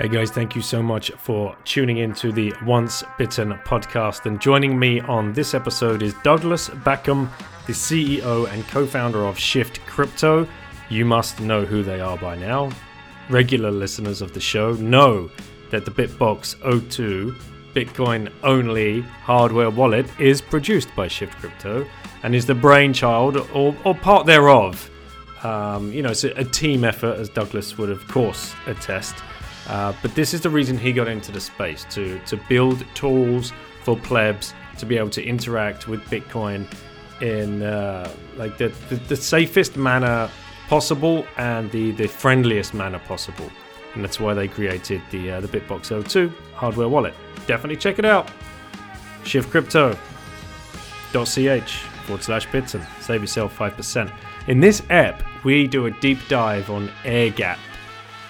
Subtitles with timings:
[0.00, 4.24] Hey guys, thank you so much for tuning in to the Once Bitten podcast.
[4.24, 7.28] And joining me on this episode is Douglas Bakkum,
[7.66, 10.48] the CEO and co founder of Shift Crypto.
[10.88, 12.70] You must know who they are by now.
[13.28, 15.30] Regular listeners of the show know
[15.70, 16.56] that the Bitbox
[16.90, 17.36] 02
[17.74, 21.86] Bitcoin only hardware wallet is produced by Shift Crypto
[22.22, 24.90] and is the brainchild or, or part thereof.
[25.42, 29.14] Um, you know, it's a, a, team effort, as Douglas would, of course, attest.
[29.70, 33.52] Uh, but this is the reason he got into the space to, to build tools
[33.84, 36.66] for plebs to be able to interact with Bitcoin
[37.22, 40.28] in uh, like the, the, the safest manner
[40.66, 43.48] possible and the, the friendliest manner possible.
[43.94, 47.14] And that's why they created the uh, the Bitbox 02 hardware wallet.
[47.46, 48.28] Definitely check it out.
[49.22, 51.72] shiftcrypto.ch
[52.06, 52.84] forward slash bitten.
[53.00, 54.12] Save yourself 5%.
[54.48, 57.60] In this app, we do a deep dive on air gap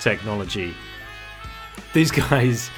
[0.01, 0.75] technology.
[1.93, 2.71] These guys,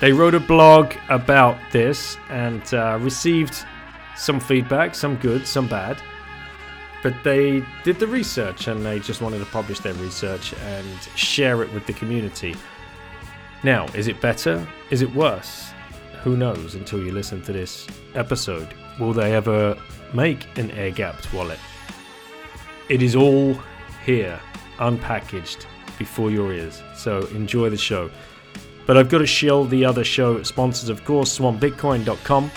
[0.00, 3.64] they wrote a blog about this and uh, received
[4.16, 6.00] some feedback, some good, some bad.
[7.02, 11.62] But they did the research and they just wanted to publish their research and share
[11.62, 12.54] it with the community.
[13.62, 14.66] Now, is it better?
[14.90, 15.70] Is it worse?
[16.22, 18.74] Who knows until you listen to this episode?
[18.98, 19.76] Will they ever
[20.12, 21.58] make an air gapped wallet?
[22.90, 23.56] It is all
[24.04, 24.38] here,
[24.78, 25.64] unpackaged
[25.98, 26.82] before your ears.
[26.94, 28.10] So enjoy the show.
[28.90, 32.50] But I've got to shield the other show sponsors, of course, swanbitcoin.com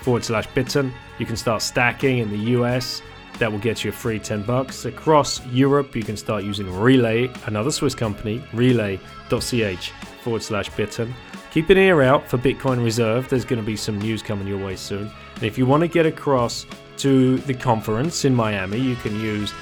[0.00, 0.92] forward slash bitten.
[1.20, 3.02] You can start stacking in the US.
[3.38, 4.84] That will get you a free 10 bucks.
[4.84, 9.92] Across Europe, you can start using Relai, another Swiss company, relai.ch
[10.24, 11.14] forward slash bitten.
[11.52, 13.28] Keep an ear out for Bitcoin Reserve.
[13.28, 15.08] There's going to be some news coming your way soon.
[15.36, 16.66] And if you want to get across
[16.96, 19.52] to the conference in Miami, you can use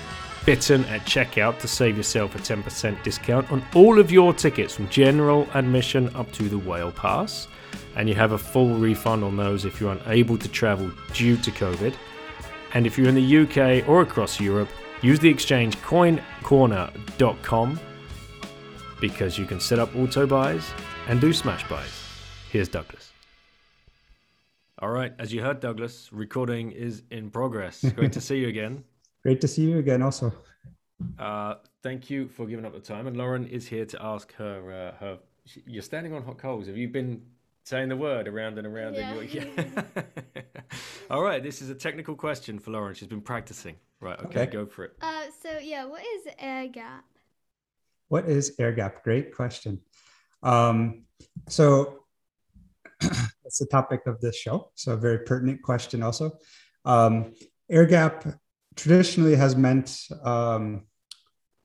[0.44, 4.88] Bitten at checkout to save yourself a 10% discount on all of your tickets from
[4.88, 7.48] general admission up to the whale pass.
[7.96, 11.50] And you have a full refund on those if you're unable to travel due to
[11.50, 11.94] COVID.
[12.74, 14.68] And if you're in the UK or across Europe,
[15.02, 17.80] use the exchange coincorner.com
[19.00, 20.68] because you can set up auto buys
[21.08, 22.02] and do smash buys.
[22.50, 23.12] Here's Douglas.
[24.80, 27.84] All right, as you heard, Douglas, recording is in progress.
[27.96, 28.84] Great to see you again.
[29.22, 30.32] Great to see you again, also.
[31.18, 33.06] Uh, thank you for giving up the time.
[33.06, 34.92] And Lauren is here to ask her.
[34.94, 35.18] Uh, her
[35.66, 36.66] you're standing on hot coals.
[36.66, 37.22] Have you been
[37.64, 38.94] saying the word around and around?
[38.94, 39.12] Yeah.
[39.12, 39.30] And
[39.94, 40.02] yeah.
[41.10, 42.94] All right, this is a technical question for Lauren.
[42.94, 43.76] She's been practicing.
[44.00, 44.52] Right, okay, Okay.
[44.52, 44.96] go for it.
[45.00, 47.04] Uh, so yeah, what is air gap?
[48.08, 49.02] What is air gap?
[49.02, 49.80] Great question.
[50.42, 51.02] Um,
[51.48, 52.04] so
[53.00, 54.70] that's the topic of this show.
[54.74, 56.38] So a very pertinent question also.
[56.84, 57.34] Um,
[57.70, 58.24] air gap
[58.78, 60.86] traditionally has meant um,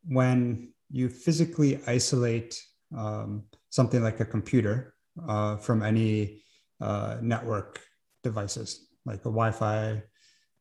[0.05, 2.59] when you physically isolate
[2.97, 4.95] um, something like a computer
[5.27, 6.43] uh, from any
[6.81, 7.79] uh, network
[8.23, 10.01] devices like a Wi-Fi,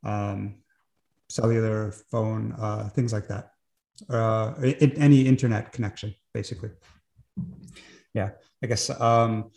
[0.05, 0.57] um,
[1.29, 3.51] cellular phone, uh, things like that.
[4.11, 4.55] Uh,
[4.97, 6.71] any internet connection, basically.
[8.15, 8.31] Yeah,
[8.63, 8.91] I guess.
[8.91, 9.51] Um,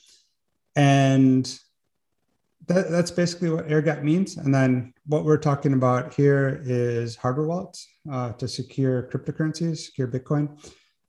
[0.75, 1.59] and
[2.67, 4.37] that, that's basically what air gap means.
[4.37, 10.07] And then what we're talking about here is hardware wallets uh, to secure cryptocurrencies, secure
[10.07, 10.59] Bitcoin.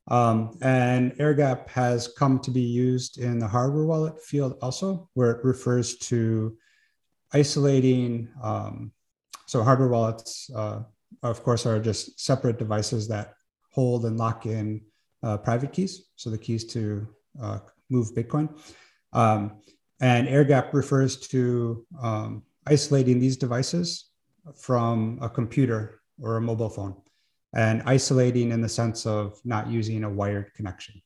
[0.09, 5.09] Um, and air gap has come to be used in the hardware wallet field also,
[5.15, 6.57] where it refers to
[7.33, 8.29] isolating.
[8.41, 8.91] Um,
[9.47, 10.83] so hardware wallets, uh,
[11.23, 13.33] of course, are just separate devices that
[13.71, 14.81] hold and lock in
[15.23, 16.07] uh, private keys.
[16.15, 17.07] So the keys to
[17.41, 17.59] uh,
[17.89, 18.49] move Bitcoin.
[19.13, 19.61] Um,
[19.99, 24.09] and air gap refers to um, isolating these devices
[24.55, 26.95] from a computer or a mobile phone
[27.55, 31.01] and isolating in the sense of not using a wired connection.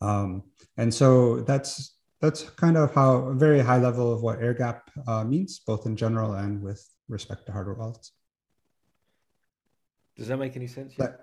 [0.00, 0.44] Um,
[0.76, 4.90] and so that's that's kind of how a very high level of what air gap
[5.06, 8.12] uh, means, both in general and with respect to hardware wallets.
[10.16, 10.94] Does that make any sense?
[10.98, 11.20] yet?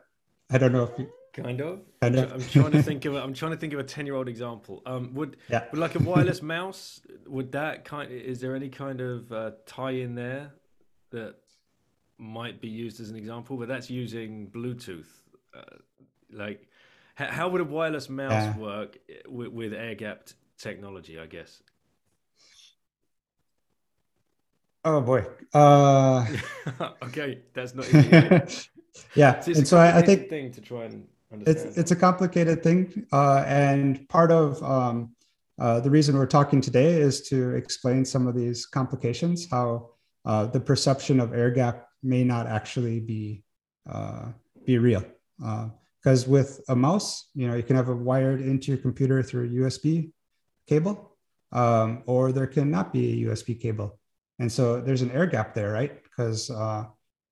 [0.50, 1.08] I don't know if you,
[1.38, 1.82] Kind of.
[2.02, 2.34] Kind of.
[2.34, 3.16] I'm trying to think of.
[3.16, 4.82] A, I'm trying to think of a ten-year-old example.
[4.86, 5.66] Um, would Yeah.
[5.72, 7.02] would like a wireless mouse?
[7.28, 8.12] Would that kind?
[8.12, 10.54] Is there any kind of uh, tie-in there
[11.12, 11.36] that
[12.18, 13.56] might be used as an example?
[13.56, 15.06] But that's using Bluetooth.
[15.54, 15.62] Uh,
[16.32, 16.68] like,
[17.16, 18.58] How, would a wireless mouse yeah.
[18.58, 18.98] work
[19.28, 21.20] with, with air gapped technology?
[21.20, 21.62] I guess.
[24.84, 25.26] Oh boy.
[25.54, 26.26] Uh...
[27.04, 27.86] okay, that's not.
[27.94, 28.70] Easy.
[29.14, 31.08] Yeah, so and so I, I, think thing to try and.
[31.32, 35.14] It's it's a complicated thing, uh, and part of um,
[35.60, 39.90] uh, the reason we're talking today is to explain some of these complications, how
[40.26, 43.44] uh, the perception of air gap may not actually be
[43.90, 44.28] uh,
[44.66, 45.04] be real.
[45.38, 49.22] Because uh, with a mouse, you know, you can have it wired into your computer
[49.22, 50.12] through a USB
[50.66, 51.18] cable,
[51.52, 54.00] um, or there cannot be a USB cable.
[54.40, 56.04] And so there's an air gap there, right?
[56.04, 56.86] Because uh,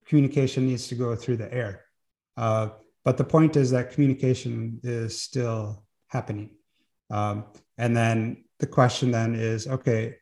[0.04, 1.84] communication needs to go through the air.
[3.06, 6.50] But the point is that communication is still happening.
[7.08, 7.44] Um,
[7.78, 10.16] and then the question then is, okay,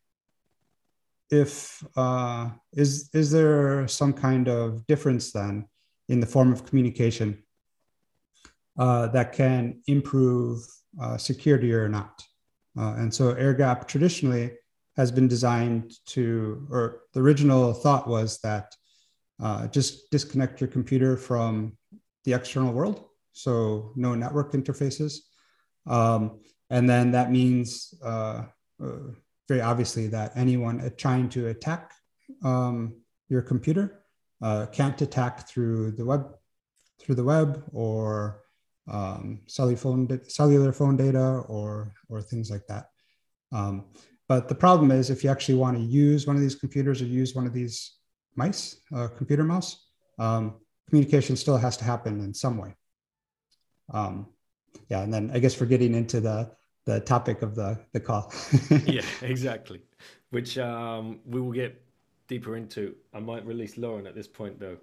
[1.31, 5.67] if uh, is is there some kind of difference then
[6.11, 7.43] in the form of communication
[8.79, 10.59] uh, that can improve
[11.01, 12.23] uh, security or not?
[12.79, 14.53] Uh, and so air gap traditionally
[14.99, 18.77] has been designed to, or the original thought was that
[19.43, 21.79] uh, just disconnect your computer from
[22.25, 23.05] the external world.
[23.32, 25.19] So no network interfaces.
[25.87, 26.41] Um,
[26.71, 28.44] and then that means uh,
[28.82, 29.12] uh,
[29.49, 31.93] very obviously that anyone trying to attack
[32.43, 32.97] um,
[33.29, 34.05] your computer
[34.43, 36.35] uh, can't attack through the web,
[37.00, 38.43] through the web or
[38.91, 42.87] um, cellular phone, cellular phone data or or things like that.
[43.53, 43.87] Um,
[44.29, 47.06] but the problem is if you actually want to use one of these computers or
[47.06, 47.99] use one of these
[48.37, 49.87] mice, uh, computer mouse,
[50.19, 50.61] um,
[50.94, 52.73] communication still has to happen in some way.
[53.93, 54.29] Um,
[54.88, 56.52] yeah, and then I guess we're getting into the
[56.85, 58.32] the topic of the the call.
[58.87, 59.82] yeah, exactly.
[60.31, 61.82] Which um, we will get
[62.29, 62.94] deeper into.
[63.12, 64.76] I might release Lauren at this point, though.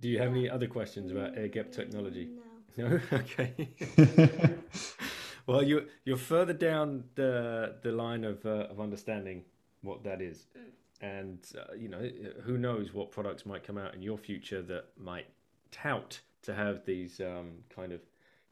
[0.00, 2.28] Do you have any other questions about air gap technology?
[2.76, 2.88] No.
[2.88, 3.00] No.
[3.12, 3.68] okay.
[5.46, 9.44] well, you're you're further down the the line of uh, of understanding
[9.82, 10.72] what that is, mm.
[11.00, 12.08] And uh, you know
[12.42, 15.26] who knows what products might come out in your future that might
[15.70, 18.00] tout to have these um, kind of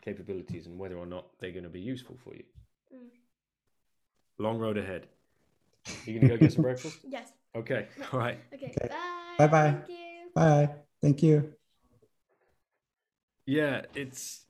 [0.05, 2.43] capabilities and whether or not they're going to be useful for you.
[2.95, 3.09] Mm.
[4.39, 5.07] Long road ahead.
[6.07, 6.99] You gonna go get some breakfast?
[7.09, 7.33] Yes.
[7.55, 7.87] Okay.
[8.13, 8.39] All right.
[8.53, 8.73] Okay.
[8.77, 8.89] okay.
[9.39, 9.47] Bye.
[9.47, 9.47] Bye.
[9.47, 9.71] Bye.
[9.71, 9.97] Thank you.
[10.35, 10.69] Bye.
[11.03, 11.53] Thank you.
[13.47, 14.47] Yeah, it's.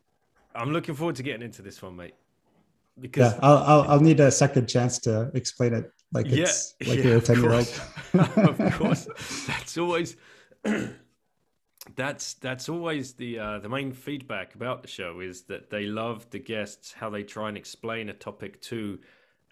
[0.55, 2.15] I'm looking forward to getting into this one, mate.
[3.01, 6.75] Because yeah, I'll I'll, I'll need a second chance to explain it like yeah, it's
[6.87, 7.81] like yeah, you're a ten year old.
[8.15, 9.09] of course,
[9.47, 10.17] that's always
[11.97, 16.31] that's that's always the uh, the main feedback about the show is that they love
[16.31, 18.99] the guests how they try and explain a topic to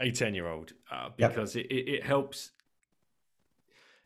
[0.01, 1.67] a 10 year old uh, because yep.
[1.67, 2.51] it, it, it, helps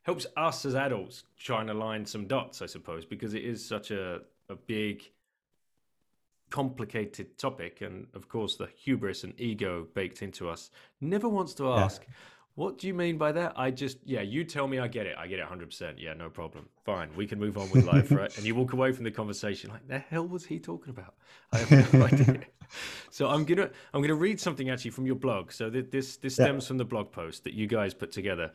[0.03, 3.91] helps us as adults try and align some dots i suppose because it is such
[3.91, 5.03] a, a big
[6.51, 10.71] complicated topic and of course the hubris and ego baked into us
[11.01, 12.15] never wants to ask yeah.
[12.57, 13.53] What do you mean by that?
[13.55, 15.15] I just, yeah, you tell me I get it.
[15.19, 15.97] I get it 100%.
[15.99, 16.67] Yeah, no problem.
[16.87, 17.11] Fine.
[17.15, 18.35] We can move on with life, right?
[18.39, 21.15] And you walk away from the conversation like, the hell was he talking about?
[21.53, 22.41] I have no idea.
[23.11, 25.53] So I'm going to, I'm going to read something actually from your blog.
[25.53, 26.69] So th- this, this stems yeah.
[26.69, 28.51] from the blog post that you guys put together.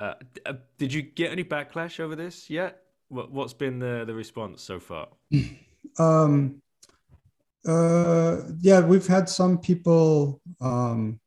[0.00, 0.14] Uh,
[0.44, 2.82] uh, did you get any backlash over this yet?
[3.08, 5.08] What, what's been the, the response so far?
[5.98, 6.60] Um,
[7.66, 11.20] uh, yeah, we've had some people um,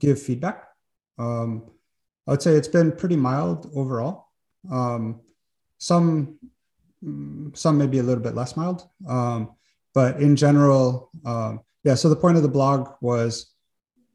[0.00, 0.71] give feedback
[1.18, 1.70] um,
[2.26, 4.28] I would say it's been pretty mild overall.
[4.70, 5.20] Um,
[5.78, 6.38] some
[7.54, 9.50] some maybe a little bit less mild, um,
[9.92, 11.94] but in general, um, yeah.
[11.94, 13.52] So the point of the blog was,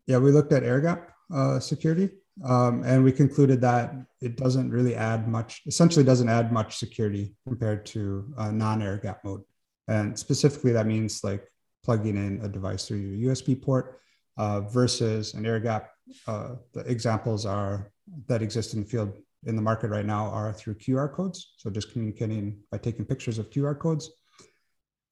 [0.06, 2.10] yeah, we looked at air gap uh, security,
[2.46, 5.64] um, and we concluded that it doesn't really add much.
[5.68, 9.42] Essentially, doesn't add much security compared to non-air gap mode,
[9.90, 11.46] and specifically that means like
[11.84, 14.00] plugging in a device through your USB port
[14.38, 15.90] uh, versus an air gap
[16.28, 17.92] uh, the examples are
[18.28, 19.14] that exist in the field
[19.46, 21.54] in the market right now are through QR codes.
[21.58, 24.12] So just communicating by taking pictures of QR codes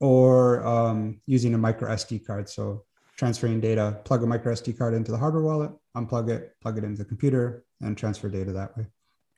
[0.00, 2.48] or um, using a micro SD card.
[2.48, 2.84] So
[3.16, 6.84] transferring data, plug a micro SD card into the hardware wallet, unplug it, plug it
[6.84, 8.86] into the computer, and transfer data that way.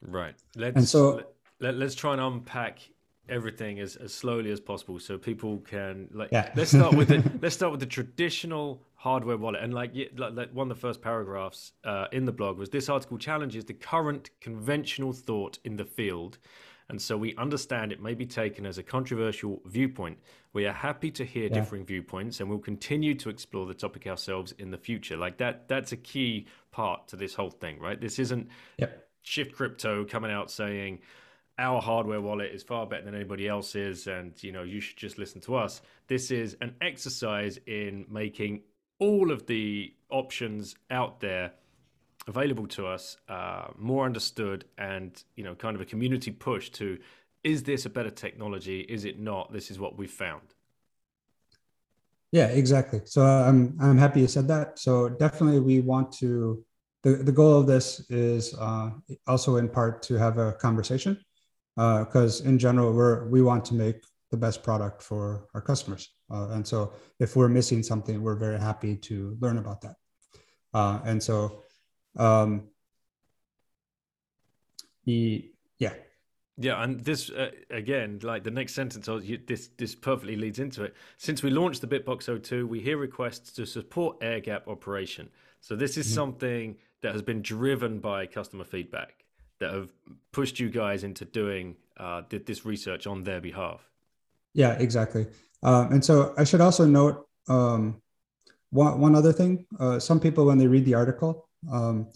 [0.02, 0.34] Right.
[0.56, 1.22] Let's, and so
[1.60, 2.80] let, us try and unpack
[3.28, 6.50] everything as, as slowly as possible so people can like yeah.
[6.54, 10.70] let's start with the let's start with the traditional hardware wallet and like, like one
[10.70, 15.12] of the first paragraphs uh, in the blog was this article challenges the current conventional
[15.12, 16.38] thought in the field
[16.88, 20.18] and so we understand it may be taken as a controversial viewpoint.
[20.54, 21.54] We are happy to hear yeah.
[21.54, 25.16] differing viewpoints and we'll continue to explore the topic ourselves in the future.
[25.16, 28.00] Like that that's a key part to this whole thing, right?
[28.00, 29.06] This isn't yep.
[29.22, 31.00] Shift Crypto coming out saying
[31.58, 35.18] our hardware wallet is far better than anybody else's, and you know you should just
[35.18, 35.82] listen to us.
[36.06, 38.62] This is an exercise in making
[38.98, 41.52] all of the options out there
[42.26, 46.98] available to us uh, more understood, and you know, kind of a community push to:
[47.42, 48.80] is this a better technology?
[48.80, 49.52] Is it not?
[49.52, 50.54] This is what we've found.
[52.30, 53.00] Yeah, exactly.
[53.04, 54.78] So I'm I'm happy you said that.
[54.78, 56.64] So definitely, we want to.
[57.04, 58.90] The, the goal of this is uh,
[59.28, 61.16] also in part to have a conversation
[61.78, 66.10] because uh, in general we're we want to make the best product for our customers
[66.30, 69.94] uh, and so if we're missing something we're very happy to learn about that
[70.74, 71.62] uh, and so
[72.16, 72.64] um,
[75.04, 75.94] the yeah
[76.60, 79.08] yeah, and this uh, again, like the next sentence,
[79.46, 80.94] this this perfectly leads into it.
[81.16, 85.30] Since we launched the Bitbox 02, we hear requests to support air gap operation.
[85.60, 86.14] So this is mm-hmm.
[86.16, 89.24] something that has been driven by customer feedback
[89.60, 89.92] that have
[90.32, 93.88] pushed you guys into doing uh, this research on their behalf.
[94.54, 95.26] Yeah, exactly.
[95.62, 98.00] Um, and so I should also note um,
[98.70, 99.66] one, one other thing.
[99.78, 102.08] Uh, some people, when they read the article, um,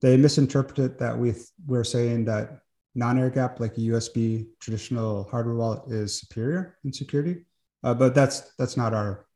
[0.00, 1.34] they misinterpret that we
[1.66, 2.60] we're saying that
[2.94, 7.44] non-air gap, like a USB traditional hardware wallet, is superior in security.
[7.82, 9.26] Uh, but that's that's not our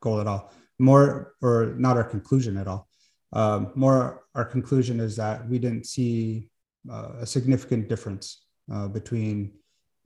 [0.00, 0.52] goal at all.
[0.78, 2.88] More or not our conclusion at all.
[3.32, 6.49] Um, more our conclusion is that we didn't see
[6.88, 9.52] a significant difference uh, between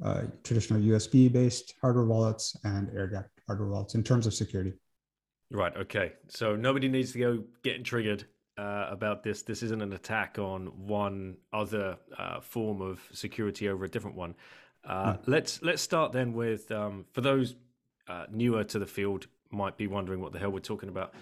[0.03, 4.73] uh, traditional USB based hardware wallets and air gap hardware wallets in terms of security.
[5.51, 5.77] Right.
[5.77, 6.13] Okay.
[6.29, 8.25] So nobody needs to go getting triggered
[8.59, 9.43] uh, about this.
[9.43, 14.35] This isn't an attack on one other uh, form of security over a different one.
[14.85, 15.31] Uh, hmm.
[15.31, 17.55] Let's let's start then with um, for those
[18.09, 21.15] uh, newer to the field might be wondering what the hell we're talking about.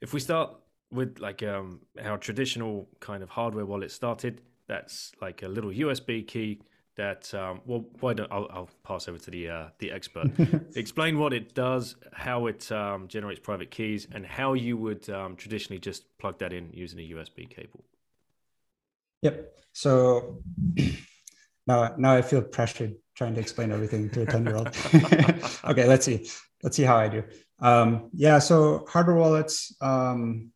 [0.00, 0.54] If we start
[0.90, 4.42] with like um, how traditional kind of hardware wallet started,
[4.72, 6.58] that's like a little USB key
[6.96, 10.28] that um, well why don't I'll, I'll, pass over to the uh, the expert.
[10.76, 15.36] Explain what it does how it um, generates private keys and how you would um,
[15.36, 17.84] traditionally just plug that in using a USB cable.
[19.20, 19.58] Yep.
[19.72, 20.42] So
[21.66, 24.68] now now I feel pressured trying to explain everything to a 10 year old
[25.64, 26.28] okay let's see.
[26.62, 27.24] Let's see how I do.
[27.60, 30.50] Um, yeah so hardware wallets um,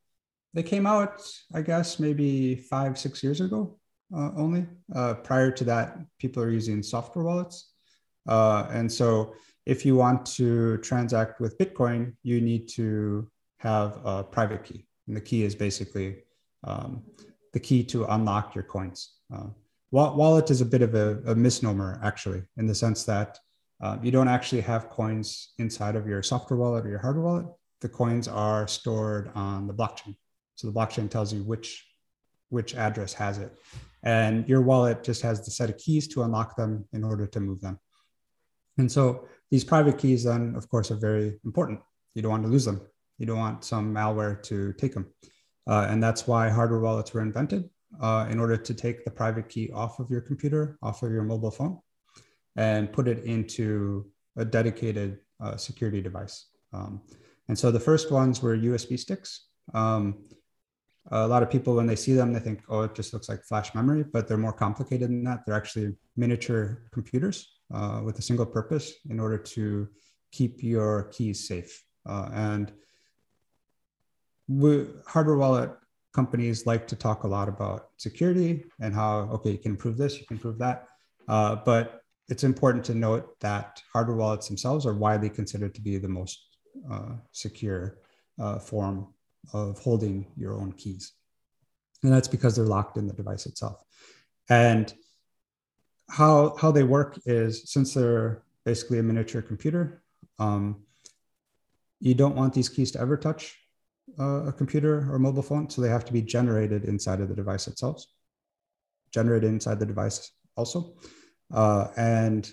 [0.54, 3.78] they came out I guess maybe five six years ago
[4.14, 4.66] uh, only.
[4.94, 7.72] Uh, prior to that, people are using software wallets.
[8.28, 9.34] Uh, and so
[9.64, 14.86] if you want to transact with Bitcoin, you need to have a private key.
[15.06, 16.18] And the key is basically
[16.64, 17.02] um,
[17.52, 19.14] the key to unlock your coins.
[19.34, 19.48] Uh,
[19.90, 23.38] wallet is a bit of a, a, misnomer, actually, in the sense that
[23.80, 27.46] uh, you don't actually have coins inside of your software wallet or your hardware wallet.
[27.80, 30.16] The coins are stored on the blockchain.
[30.56, 31.86] So the blockchain tells you which
[32.48, 33.52] which address has it
[34.06, 37.40] and your wallet just has the set of keys to unlock them in order to
[37.40, 37.76] move them.
[38.78, 41.80] And so these private keys then, of course, are very important.
[42.14, 42.80] You don't want to lose them.
[43.18, 45.06] You don't want some malware to take them.
[45.68, 47.68] Uh, and that's why hardware wallets were invented
[48.00, 51.24] uh, in order to take the private key off of your computer, off of your
[51.24, 51.80] mobile phone,
[52.54, 56.46] and put it into a dedicated uh, security device.
[56.72, 57.00] Um,
[57.48, 59.48] and so the first ones were USB sticks.
[59.74, 60.22] Um,
[61.12, 63.42] a lot of people when they see them they think oh it just looks like
[63.44, 65.40] flash memory but they're more complicated than that.
[65.46, 69.88] They're actually miniature computers uh, with a single purpose in order to
[70.32, 71.84] keep your keys safe.
[72.04, 72.72] Uh, and
[74.48, 75.70] we, hardware wallet
[76.12, 80.18] companies like to talk a lot about security and how okay you can improve this
[80.18, 80.86] you can improve that.
[81.28, 85.98] Uh, but it's important to note that hardware wallets themselves are widely considered to be
[85.98, 86.56] the most
[86.90, 87.98] uh, secure
[88.38, 89.08] uh, form
[89.52, 91.12] of holding your own keys.
[92.02, 93.82] And that's because they're locked in the device itself.
[94.48, 94.92] And
[96.08, 100.02] how, how they work is since they're basically a miniature computer,
[100.38, 100.82] um,
[102.00, 103.58] you don't want these keys to ever touch
[104.18, 105.68] uh, a computer or mobile phone.
[105.68, 108.04] So they have to be generated inside of the device itself,
[109.12, 110.94] generated inside the device also.
[111.52, 112.50] Uh, and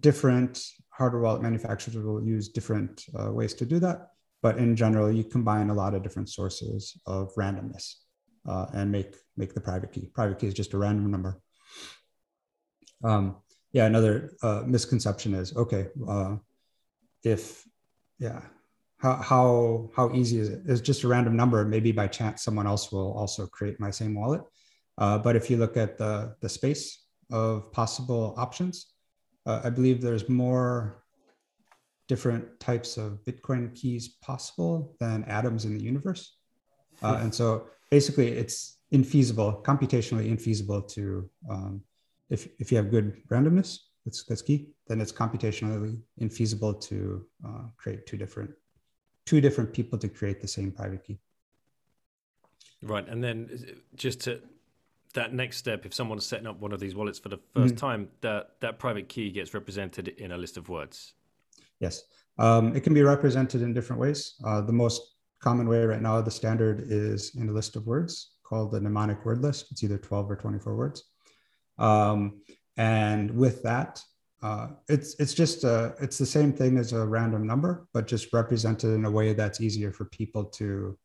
[0.00, 4.10] different hardware wallet manufacturers will use different uh, ways to do that.
[4.46, 7.94] But in general, you combine a lot of different sources of randomness
[8.48, 10.06] uh, and make make the private key.
[10.14, 11.40] Private key is just a random number.
[13.02, 13.38] Um,
[13.72, 15.88] yeah, another uh, misconception is okay.
[16.08, 16.36] Uh,
[17.24, 17.64] if
[18.20, 18.40] yeah,
[18.98, 20.60] how how how easy is it?
[20.64, 21.64] It's just a random number.
[21.64, 24.42] Maybe by chance someone else will also create my same wallet.
[24.96, 28.94] Uh, but if you look at the the space of possible options,
[29.44, 31.02] uh, I believe there's more
[32.08, 36.36] different types of Bitcoin keys possible than atoms in the universe.
[37.02, 41.82] Uh, and so basically, it's infeasible, computationally infeasible to um,
[42.30, 47.62] if, if you have good randomness, that's, that's key, then it's computationally infeasible to uh,
[47.76, 48.50] create two different,
[49.24, 51.18] two different people to create the same private key.
[52.82, 53.06] Right.
[53.08, 54.40] And then just to
[55.14, 57.76] that next step, if someone's setting up one of these wallets for the 1st mm-hmm.
[57.76, 61.14] time, that, that private key gets represented in a list of words.
[61.80, 62.02] Yes.
[62.38, 64.34] Um, it can be represented in different ways.
[64.44, 68.32] Uh, the most common way right now, the standard is in a list of words
[68.42, 69.70] called the mnemonic word list.
[69.70, 71.04] It's either 12 or 24 words.
[71.78, 72.40] Um,
[72.76, 74.02] and with that,
[74.42, 78.32] uh, it's it's just a, it's the same thing as a random number, but just
[78.32, 80.96] represented in a way that's easier for people to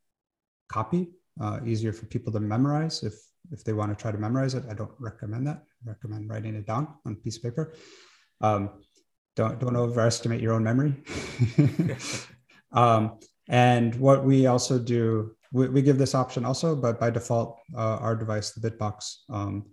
[0.68, 1.10] copy,
[1.40, 3.14] uh, easier for people to memorize if
[3.52, 4.64] if they want to try to memorize it.
[4.70, 5.64] I don't recommend that.
[5.86, 7.74] I recommend writing it down on a piece of paper.
[8.42, 8.70] Um,
[9.36, 10.96] don't don't overestimate your own memory.
[12.72, 17.60] um, and what we also do, we, we, give this option also, but by default,
[17.76, 19.66] uh, our device, the Bitbox, um,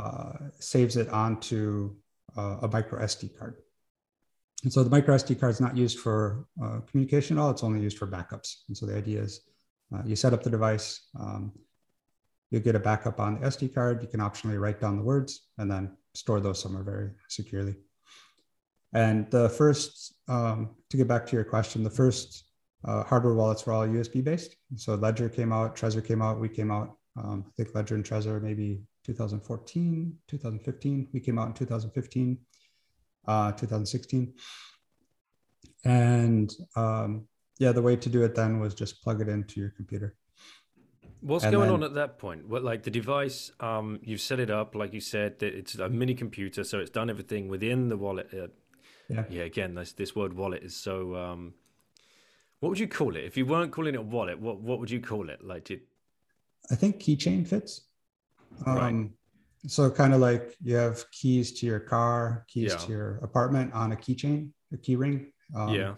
[0.00, 1.94] uh, saves it onto
[2.36, 3.56] uh, a micro SD card.
[4.62, 7.50] And so the micro SD card is not used for uh, communication at all.
[7.50, 8.62] It's only used for backups.
[8.68, 9.42] And so the idea is
[9.94, 11.52] uh, you set up the device, um,
[12.50, 14.02] you get a backup on the SD card.
[14.02, 17.76] You can optionally write down the words and then store those somewhere very securely.
[18.92, 22.44] And the first, um, to get back to your question, the first
[22.84, 24.56] uh, hardware wallets were all USB based.
[24.76, 26.96] So Ledger came out, Trezor came out, we came out.
[27.16, 31.08] Um, I think Ledger and Trezor maybe 2014, 2015.
[31.12, 32.38] We came out in 2015,
[33.26, 34.34] uh, 2016.
[35.84, 37.26] And um,
[37.58, 40.16] yeah, the way to do it then was just plug it into your computer.
[41.20, 42.48] What's and going then, on at that point?
[42.48, 43.52] What like the device?
[43.60, 46.90] Um, you've set it up, like you said, that it's a mini computer, so it's
[46.90, 48.32] done everything within the wallet.
[49.10, 49.24] Yeah.
[49.28, 49.42] Yeah.
[49.42, 51.16] Again, this this word wallet is so.
[51.16, 51.54] Um,
[52.60, 54.38] what would you call it if you weren't calling it a wallet?
[54.38, 55.42] What what would you call it?
[55.42, 55.80] Like, did
[56.70, 57.82] I think keychain fits?
[58.66, 59.10] Um, right.
[59.66, 62.78] So kind of like you have keys to your car, keys yeah.
[62.78, 65.32] to your apartment on a keychain, a key ring.
[65.54, 65.94] Um, yeah.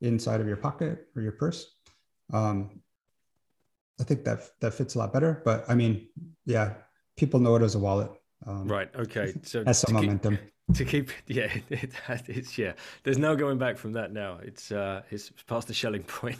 [0.00, 1.76] Inside of your pocket or your purse.
[2.32, 2.80] Um,
[4.00, 5.42] I think that that fits a lot better.
[5.44, 6.08] But I mean,
[6.44, 6.74] yeah,
[7.16, 8.10] people know it as a wallet.
[8.46, 8.88] Um, right.
[8.94, 9.34] Okay.
[9.42, 10.36] So has some momentum.
[10.36, 11.92] Keep, to keep, yeah, it,
[12.28, 12.72] it's yeah.
[13.04, 14.38] There's no going back from that now.
[14.42, 16.38] It's uh, it's past the Schelling point.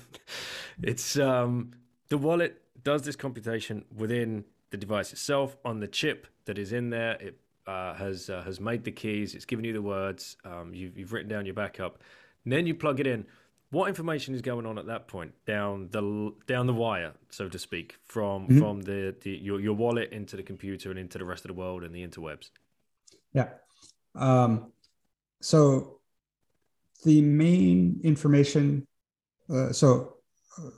[0.83, 1.73] it's um,
[2.09, 6.91] the wallet does this computation within the device itself on the chip that is in
[6.91, 7.13] there.
[7.21, 9.35] It uh, has uh, has made the keys.
[9.35, 10.37] It's given you the words.
[10.45, 11.99] Um, you've, you've written down your backup.
[12.45, 13.25] And then you plug it in
[13.73, 17.59] what information is going on at that point down the down the wire, so to
[17.59, 18.59] speak, from mm-hmm.
[18.59, 21.55] from the, the your your wallet into the computer and into the rest of the
[21.55, 22.51] world and the interwebs?
[23.33, 23.49] Yeah.
[24.15, 24.73] Um,
[25.41, 26.01] so
[27.05, 28.87] the main information.
[29.53, 30.17] Uh, so
[30.59, 30.71] uh,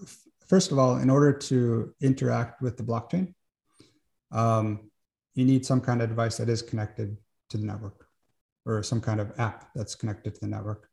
[0.47, 3.35] first of all, in order to interact with the blockchain,
[4.31, 4.89] um,
[5.35, 7.17] you need some kind of device that is connected
[7.51, 8.07] to the network,
[8.65, 10.89] or some kind of app that's connected to the network.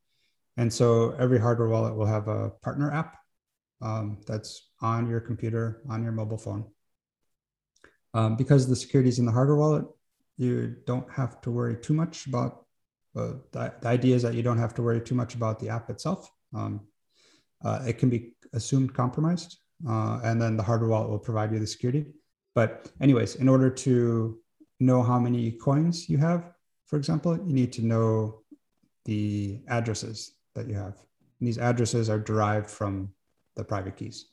[0.58, 3.18] And so every hardware wallet will have a partner app
[3.82, 6.66] um, that's on your computer, on your mobile phone.
[8.14, 9.86] Um, because the security is in the hardware wallet,
[10.38, 12.66] you don't have to worry too much about
[13.16, 15.70] uh, the, the, idea is that you don't have to worry too much about the
[15.70, 16.32] app itself.
[16.54, 16.82] Um,
[17.64, 21.60] uh, it can be assumed compromised, uh, and then the hardware wallet will provide you
[21.60, 22.06] the security.
[22.56, 24.40] But, anyways, in order to
[24.80, 26.52] know how many coins you have,
[26.86, 28.42] for example, you need to know
[29.06, 30.96] the addresses that you have.
[31.40, 33.14] And these addresses are derived from
[33.56, 34.28] the private keys.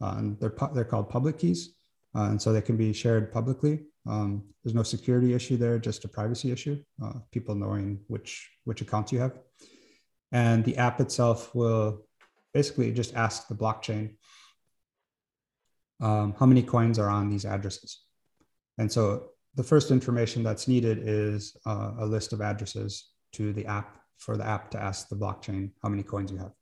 [0.00, 1.74] Uh, and they're, they're called public keys.
[2.14, 3.80] Uh, and so they can be shared publicly.
[4.06, 8.80] Um, there's no security issue there, just a privacy issue, uh, people knowing which, which
[8.80, 9.38] accounts you have.
[10.32, 12.06] And the app itself will
[12.52, 14.16] basically just ask the blockchain
[16.00, 18.00] um, how many coins are on these addresses.
[18.78, 23.66] And so the first information that's needed is uh, a list of addresses to the
[23.66, 26.52] app for the app to ask the blockchain how many coins you have.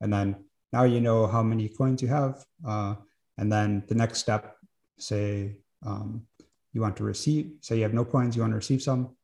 [0.00, 0.36] And then
[0.72, 2.44] now you know how many coins you have.
[2.66, 2.96] Uh,
[3.38, 4.56] and then the next step,
[4.98, 6.26] say um,
[6.72, 9.14] you want to receive, say you have no coins, you want to receive some.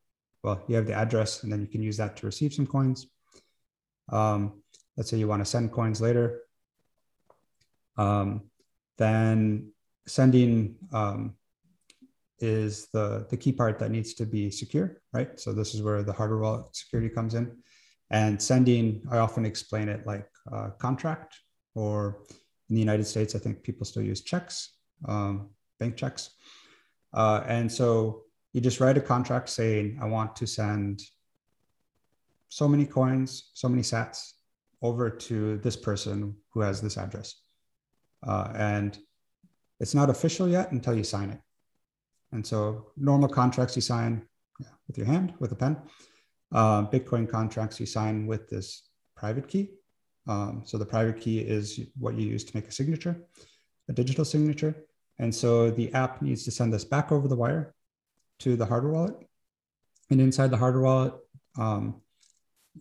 [0.43, 3.07] Well, you have the address, and then you can use that to receive some coins.
[4.09, 4.61] Um,
[4.95, 6.41] let's say you want to send coins later.
[7.97, 8.43] Um,
[8.97, 9.71] then
[10.07, 11.35] sending um,
[12.41, 15.39] is the, the key part that needs to be secure, right?
[15.39, 17.57] So this is where the hardware wallet security comes in.
[18.09, 20.27] And sending, I often explain it like
[20.79, 21.35] contract,
[21.75, 22.23] or
[22.69, 24.75] in the United States, I think people still use checks,
[25.05, 25.49] um,
[25.79, 26.31] bank checks.
[27.13, 28.23] Uh, and so
[28.53, 31.01] you just write a contract saying, I want to send
[32.49, 34.33] so many coins, so many sats
[34.81, 37.35] over to this person who has this address.
[38.25, 38.97] Uh, and
[39.79, 41.39] it's not official yet until you sign it.
[42.31, 44.23] And so normal contracts you sign,
[44.87, 45.77] with your hand with a pen.
[46.51, 49.71] Uh, Bitcoin contracts you sign with this private key.
[50.27, 53.15] Um, so the private key is what you use to make a signature,
[53.89, 54.75] a digital signature.
[55.17, 57.73] And so the app needs to send this back over the wire
[58.39, 59.15] to the hardware wallet.
[60.09, 61.13] And inside the hardware wallet,
[61.57, 62.01] um,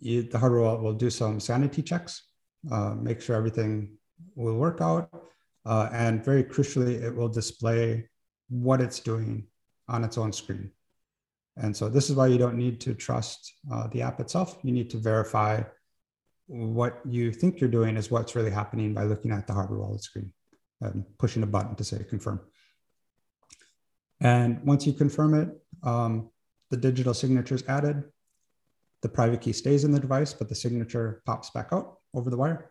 [0.00, 2.24] you, the hardware wallet will do some sanity checks,
[2.70, 3.96] uh, make sure everything
[4.34, 5.10] will work out.
[5.64, 8.08] Uh, and very crucially, it will display
[8.50, 9.46] what it's doing
[9.88, 10.70] on its own screen.
[11.56, 14.58] And so this is why you don't need to trust uh, the app itself.
[14.62, 15.62] You need to verify
[16.46, 20.02] what you think you're doing is what's really happening by looking at the hardware wallet
[20.02, 20.32] screen
[20.80, 22.40] and pushing a button to say confirm.
[24.20, 25.48] And once you confirm it,
[25.82, 26.30] um,
[26.70, 28.04] the digital signature is added.
[29.02, 32.36] The private key stays in the device, but the signature pops back out over the
[32.36, 32.70] wire.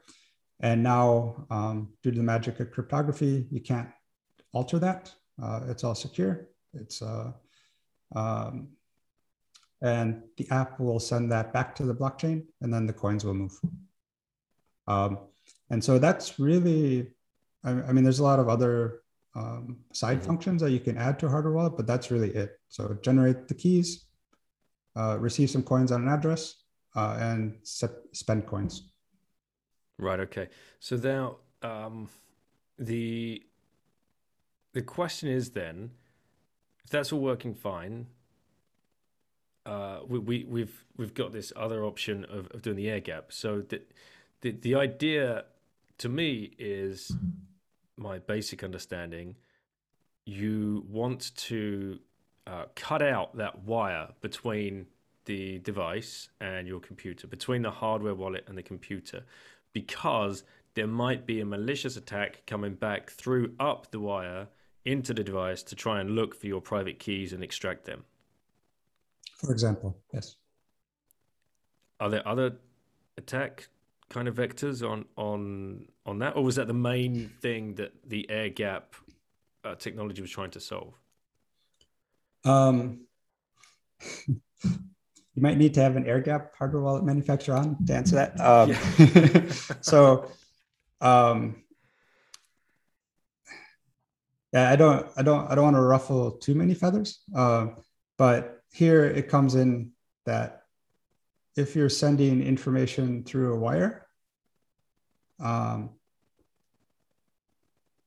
[0.60, 3.90] And now, um, due to the magic of cryptography, you can't
[4.54, 5.14] alter that.
[5.42, 6.48] Uh, it's all secure.
[6.74, 7.32] It's uh,
[8.16, 8.70] um,
[9.82, 13.34] and the app will send that back to the blockchain, and then the coins will
[13.34, 13.58] move.
[14.88, 15.20] Um,
[15.70, 17.12] and so that's really,
[17.64, 19.02] I, I, mean, there's a lot of other
[19.36, 20.28] um, side mm-hmm.
[20.28, 22.60] functions that you can add to a hardware wallet, but that's really it.
[22.68, 24.06] So generate the keys,
[24.98, 26.56] uh, receive some coins on an address,
[26.96, 28.90] uh, and set, spend coins.
[29.98, 30.20] Right.
[30.22, 30.50] Okay.
[30.80, 32.10] So now um,
[32.78, 33.44] the
[34.74, 35.92] the question is then,
[36.84, 38.08] if that's all working fine,
[39.66, 43.32] uh, we, we we've we've got this other option of, of doing the air gap.
[43.32, 43.82] So the,
[44.42, 45.46] the the idea
[46.00, 47.12] to me is
[47.98, 49.36] my basic understanding.
[50.26, 52.00] You want to
[52.48, 54.88] uh, cut out that wire between
[55.26, 59.24] the device and your computer, between the hardware wallet and the computer,
[59.74, 64.48] because there might be a malicious attack coming back through up the wire
[64.90, 68.04] into the device to try and look for your private keys and extract them.
[69.38, 70.36] For example, yes.
[72.00, 72.58] Are there other
[73.18, 73.70] attack
[74.10, 78.30] kind of vectors on on on that, or was that the main thing that the
[78.30, 78.96] air gap
[79.64, 80.94] uh, technology was trying to solve?
[82.46, 83.02] Um,
[84.28, 84.40] you
[85.36, 88.40] might need to have an air gap hardware wallet manufacturer on to answer that.
[88.40, 89.52] Um, yeah.
[89.82, 90.32] so,
[91.02, 91.64] um,
[94.54, 97.68] yeah, I don't, I don't, I don't want to ruffle too many feathers, uh,
[98.18, 99.92] but here it comes in
[100.26, 100.64] that
[101.56, 104.08] if you're sending information through a wire,
[105.40, 105.92] um,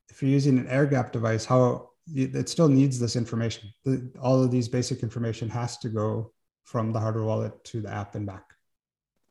[0.09, 3.73] if you're using an air gap device, how it still needs this information.
[3.85, 6.33] The, all of these basic information has to go
[6.65, 8.45] from the hardware wallet to the app and back.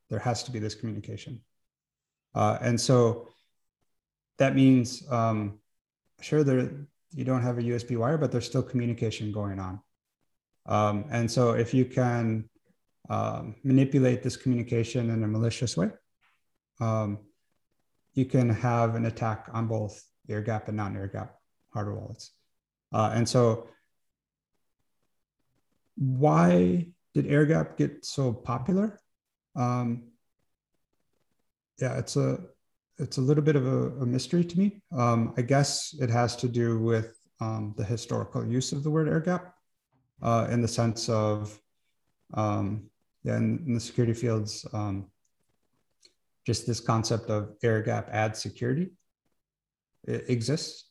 [0.09, 1.41] There has to be this communication.
[2.33, 3.29] Uh, and so
[4.37, 5.59] that means, um,
[6.21, 9.79] sure, there you don't have a USB wire, but there's still communication going on.
[10.65, 12.49] Um, and so if you can
[13.09, 15.89] um, manipulate this communication in a malicious way,
[16.79, 17.19] um,
[18.13, 21.35] you can have an attack on both air gap and non air gap
[21.73, 22.31] hardware wallets.
[22.93, 23.67] Uh, and so
[25.95, 28.99] why did air gap get so popular?
[29.55, 30.11] Um,
[31.79, 32.39] yeah, it's a
[33.01, 34.81] it's a little bit of a, a mystery to me.
[34.91, 39.09] Um, I guess it has to do with um, the historical use of the word
[39.09, 39.53] air gap
[40.21, 41.59] uh, in the sense of,
[42.35, 42.89] um,
[43.23, 45.07] yeah, in, in, the security fields, um,
[46.45, 48.91] just this concept of air gap adds security
[50.03, 50.85] it exists.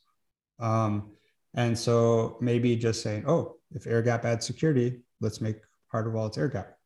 [0.59, 1.11] Um,
[1.53, 6.37] and so maybe just saying, oh, if air gap adds security, let's make hardware wallets
[6.37, 6.77] air gap.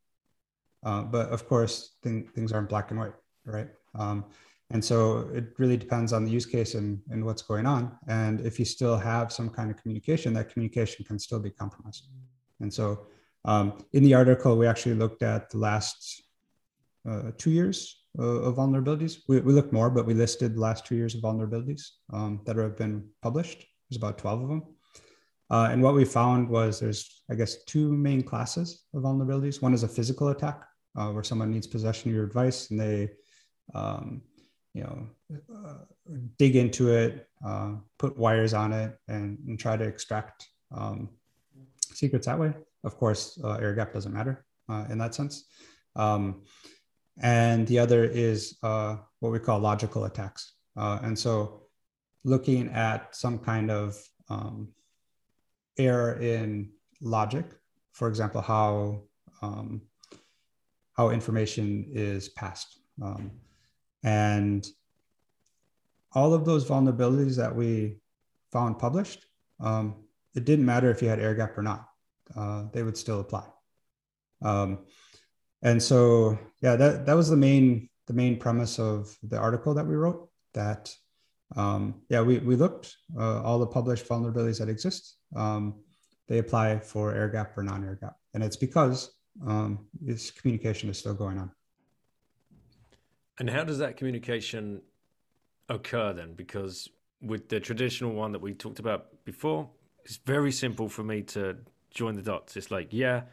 [0.84, 3.14] Uh, but of course, th- things aren't black and white,
[3.46, 3.70] right?
[3.94, 4.26] Um,
[4.72, 7.98] and so it really depends on the use case and, and what's going on.
[8.08, 12.08] And if you still have some kind of communication, that communication can still be compromised.
[12.60, 13.06] And so
[13.46, 16.24] um, in the article, we actually looked at the last
[17.08, 19.20] uh, two years uh, of vulnerabilities.
[19.28, 22.56] We, we, looked more, but we listed the last two years of vulnerabilities um, that
[22.58, 23.66] have been published.
[23.90, 24.64] There's about 12 of them.
[25.52, 29.62] Uh, and what we found was there's, I guess, two main classes of vulnerabilities.
[29.62, 30.64] One is a physical attack,
[30.98, 33.12] uh, where someone needs possession of your device and they,
[33.76, 34.24] um,
[34.76, 35.08] you know,
[35.56, 35.86] uh,
[36.38, 41.10] dig into it, uh, put wires on it, and, and try to extract um,
[41.80, 42.54] secrets that way.
[42.84, 45.46] Of course, uh, air gap doesn't matter uh, in that sense.
[45.96, 46.44] Um,
[47.22, 50.56] and the other is uh, what we call logical attacks.
[50.76, 51.64] Uh, and so
[52.26, 54.74] looking at some kind of um,
[55.78, 56.70] error in
[57.02, 57.46] logic,
[57.94, 59.04] for example, how,
[59.42, 59.84] um,
[60.98, 62.82] how information is passed.
[63.02, 63.32] Um,
[64.06, 64.66] and
[66.14, 67.98] all of those vulnerabilities that we
[68.52, 69.26] found published,
[69.60, 69.96] um,
[70.36, 71.90] it didn't matter if you had air gap or not.
[72.36, 73.46] Uh, they would still apply.
[74.44, 74.86] Um,
[75.64, 79.88] and so, yeah, that, that was the main the main premise of the article that
[79.88, 80.30] we wrote.
[80.54, 80.94] That
[81.56, 85.18] um, yeah, we we looked uh, all the published vulnerabilities that exist.
[85.36, 85.82] Um,
[86.28, 89.12] they apply for air gap or non air gap, and it's because
[89.46, 91.52] um, this communication is still going on.
[93.38, 94.82] And how does that communication
[95.70, 96.34] occur then?
[96.34, 96.90] Because
[97.22, 99.70] with the traditional one that we talked about before,
[100.04, 101.58] it's very simple for me to
[101.90, 102.56] join the dots.
[102.56, 103.24] It's like, yeah,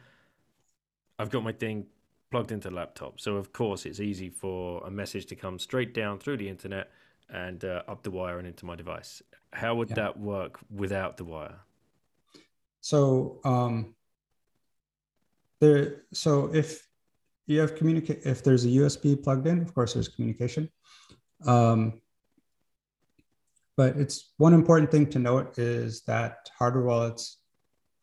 [1.19, 1.85] I've got my thing
[2.31, 3.19] plugged into the laptop.
[3.19, 6.89] So, of course, it's easy for a message to come straight down through the internet
[7.29, 9.21] and uh, up the wire and into my device.
[9.51, 9.95] How would yeah.
[9.95, 11.59] that work without the wire?
[12.81, 13.93] So, um,
[15.59, 16.87] there, so if
[17.45, 20.69] you have communicate, if there's a USB plugged in, of course, there's communication.
[21.45, 22.01] Um,
[23.75, 27.39] but it's one important thing to note is that hardware wallets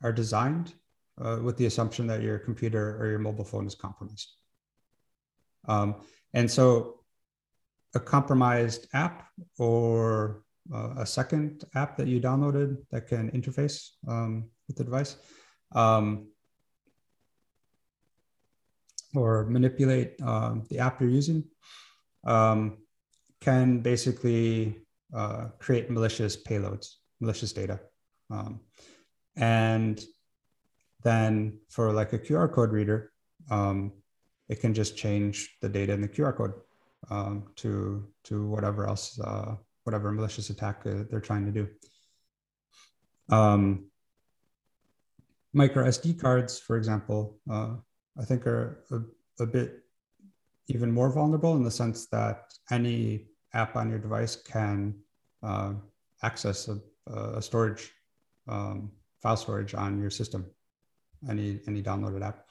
[0.03, 0.75] are designed
[1.23, 4.33] uh, with the assumption that your computer or your mobile phone is compromised.
[5.69, 5.97] Um,
[6.35, 7.01] and so
[7.95, 14.49] a compromised app or uh, a second app that you downloaded that can interface um,
[14.69, 15.17] with the device
[15.73, 16.29] um,
[19.15, 21.45] or manipulate uh, the app you're using
[22.25, 22.79] um,
[23.41, 24.77] can basically
[25.15, 27.81] uh, create malicious payloads, malicious data.
[28.31, 28.61] Um,
[29.37, 30.03] and
[31.03, 33.13] then for like a QR code reader,
[33.51, 33.93] um,
[34.49, 36.53] it can just change the data in the QR code
[37.11, 41.69] um, to, to whatever else, uh, whatever malicious attack uh, they're trying to do.
[43.35, 43.87] Um,
[45.53, 47.77] micro SD cards, for example, uh,
[48.19, 49.85] I think are a, a bit
[50.69, 54.95] even more vulnerable in the sense that any app on your device can
[55.43, 55.73] uh,
[56.23, 56.79] access a,
[57.13, 57.91] a storage
[58.49, 58.91] um,
[59.23, 60.47] file storage on your system,
[61.29, 62.47] any any downloaded app.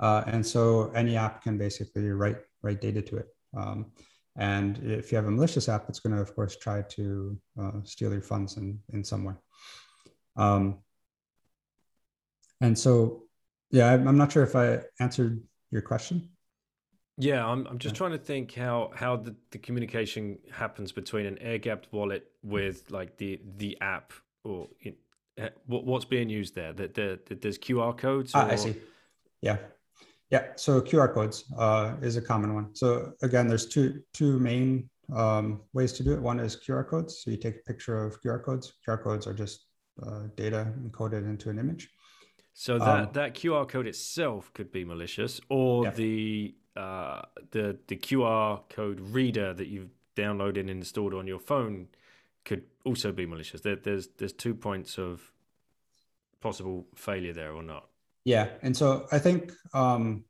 [0.00, 3.28] Uh, and so any app can basically write write data to it.
[3.56, 3.92] Um,
[4.36, 7.72] and if you have a malicious app, it's going to, of course, try to uh,
[7.84, 9.34] steal your funds in, in some way.
[10.36, 10.78] Um,
[12.60, 13.24] and so,
[13.72, 16.28] yeah, I'm, not sure if I answered your question.
[17.18, 21.38] Yeah, I'm I'm just trying to think how how the, the communication happens between an
[21.38, 24.12] air gapped wallet with like the the app
[24.44, 24.68] or
[25.66, 26.72] what what's being used there.
[26.72, 28.32] That the, the, there's QR codes.
[28.34, 28.76] Ah, I see.
[29.42, 29.58] Yeah,
[30.30, 30.48] yeah.
[30.56, 32.74] So QR codes uh, is a common one.
[32.74, 36.20] So again, there's two two main um, ways to do it.
[36.20, 37.22] One is QR codes.
[37.22, 38.72] So you take a picture of QR codes.
[38.86, 39.66] QR codes are just
[40.04, 41.90] uh, data encoded into an image.
[42.54, 45.90] So that um, that QR code itself could be malicious, or yeah.
[45.90, 51.88] the uh, the the QR code reader that you've downloaded and installed on your phone
[52.44, 53.62] could also be malicious.
[53.62, 55.32] There, there's there's two points of
[56.40, 57.88] possible failure there or not.
[58.24, 60.24] Yeah, and so I think, um,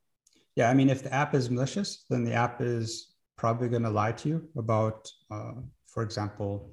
[0.56, 3.90] yeah, I mean, if the app is malicious, then the app is probably going to
[3.90, 5.52] lie to you about, uh,
[5.86, 6.70] for example,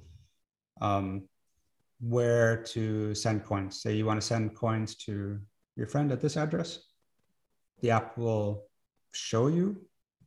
[0.80, 1.28] um,
[2.00, 3.82] where to send coins.
[3.82, 5.38] Say you want to send coins to
[5.76, 6.80] your friend at this address,
[7.80, 8.64] the app will
[9.12, 9.76] show you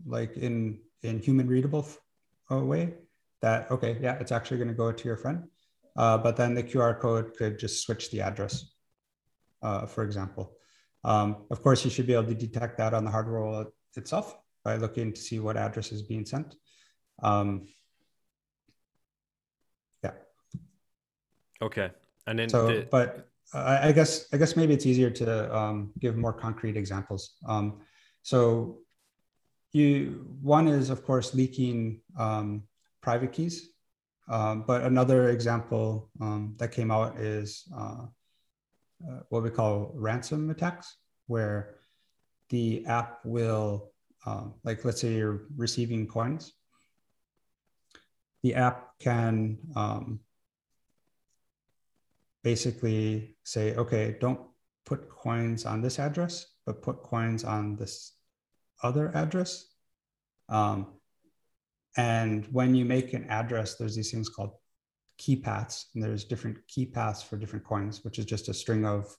[0.05, 1.88] like in in human readable
[2.49, 2.93] way
[3.41, 5.43] that okay yeah it's actually going to go to your friend.
[5.95, 8.73] Uh, but then the qr code could just switch the address
[9.63, 10.53] uh, for example.
[11.03, 14.75] Um, of course you should be able to detect that on the hardware itself by
[14.75, 16.55] looking to see what address is being sent.
[17.21, 17.67] Um,
[21.63, 21.91] okay.
[22.28, 22.88] And then so the...
[22.89, 27.36] but I, I guess i guess maybe it's easier to um, give more concrete examples.
[27.47, 27.82] Um,
[28.21, 28.80] so
[29.71, 32.63] you one is of course leaking um,
[33.02, 33.69] private keys,
[34.30, 38.06] um, but another example um, that came out is uh,
[39.08, 40.95] uh, what we call ransom attacks,
[41.28, 41.76] where
[42.49, 43.91] the app will,
[44.26, 46.54] um, like let's say you're receiving coins,
[48.43, 50.19] the app can um,
[52.43, 54.39] basically say, okay, don't
[54.86, 58.13] put coins on this address, but put coins on this
[58.82, 59.65] other address.
[60.49, 60.88] Um,
[61.95, 64.51] and when you make an address, there's these things called
[65.17, 68.86] key paths, and there's different key paths for different coins, which is just a string
[68.86, 69.15] of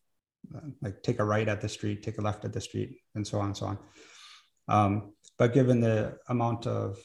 [0.55, 3.27] uh, like take a right at the street, take a left at the street, and
[3.27, 3.79] so on and so on.
[4.69, 6.99] Um, but given the amount of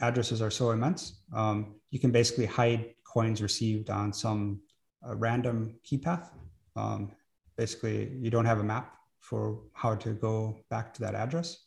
[0.00, 4.60] addresses are so immense, um, you can basically hide coins received on some
[5.06, 6.30] uh, random key path.
[6.76, 7.12] Um,
[7.56, 11.64] basically, you don't have a map for how to go back to that address.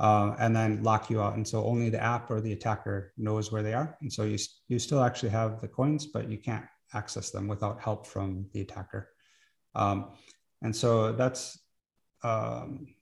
[0.00, 1.34] Uh, and then lock you out.
[1.34, 3.98] And so only the app or the attacker knows where they are.
[4.00, 4.38] And so you,
[4.68, 6.64] you still actually have the coins, but you can't
[6.94, 9.08] access them without help from the attacker.
[9.74, 10.12] Um,
[10.62, 11.58] and so that's,
[12.22, 12.94] um,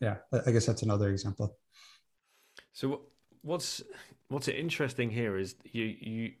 [0.00, 0.16] yeah,
[0.46, 1.58] I guess that's another example.
[2.72, 3.02] So
[3.42, 3.82] what's
[4.28, 6.32] what's interesting here is you you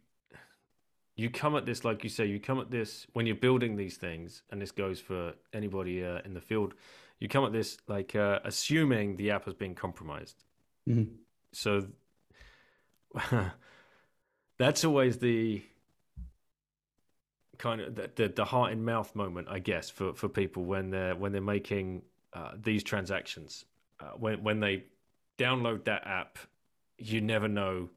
[1.16, 3.96] you come at this like you say you come at this when you're building these
[3.96, 6.74] things and this goes for anybody uh, in the field
[7.20, 10.44] you come at this like uh, assuming the app has been compromised
[10.88, 11.14] mm-hmm.
[11.52, 11.86] so
[14.58, 15.62] that's always the
[17.58, 20.90] kind of the, the, the heart in mouth moment i guess for for people when
[20.90, 23.64] they're when they're making uh, these transactions
[24.00, 24.82] uh, when when they
[25.38, 26.38] download that app
[26.98, 27.88] you never know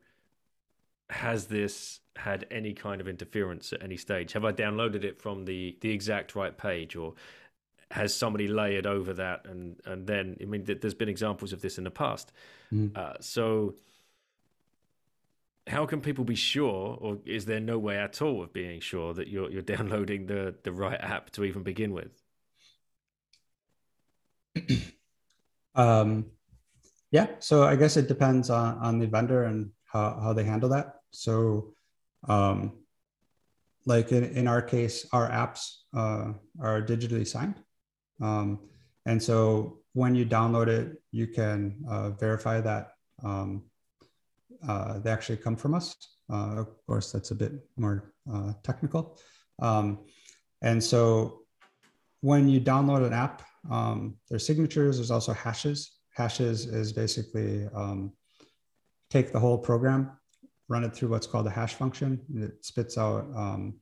[1.10, 4.34] has this had any kind of interference at any stage?
[4.34, 7.14] Have i downloaded it from the the exact right page or
[7.92, 11.78] has somebody layered over that and and then i mean there's been examples of this
[11.78, 12.32] in the past.
[12.74, 12.98] Mm.
[12.98, 13.76] uh, so
[15.68, 19.14] how can people be sure or is there no way at all of being sure
[19.14, 22.22] that you're you're downloading the the right app to even begin with?
[25.76, 26.32] Um
[27.12, 30.70] yeah so i guess it depends on on the vendor and how, how they handle
[30.70, 31.74] that so
[32.28, 32.74] um
[33.86, 37.56] like in, in our case our apps uh, are digitally signed
[38.22, 38.60] um,
[39.06, 42.92] and so when you download it you can uh, verify that
[43.24, 43.64] um,
[44.68, 45.96] uh, they actually come from us.
[46.32, 49.18] Uh, of course, that's a bit more uh, technical.
[49.60, 50.00] Um,
[50.62, 51.42] and so
[52.22, 55.92] when you download an app, um, there's signatures, there's also hashes.
[56.14, 58.14] Hashes is basically um,
[59.10, 60.12] take the whole program,
[60.68, 62.22] run it through what's called a hash function.
[62.36, 63.76] It spits out um,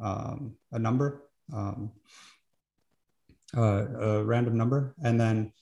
[0.00, 1.92] um, a number, um,
[3.56, 4.94] uh, a random number.
[5.02, 5.52] And then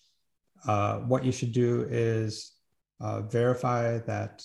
[0.66, 2.52] uh, what you should do is
[3.00, 4.42] uh, verify that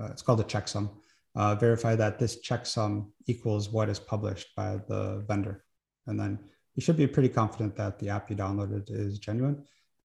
[0.00, 0.90] uh, it's called a checksum.
[1.34, 5.62] Uh, verify that this checksum equals what is published by the vendor,
[6.06, 6.38] and then
[6.74, 9.62] you should be pretty confident that the app you downloaded is genuine.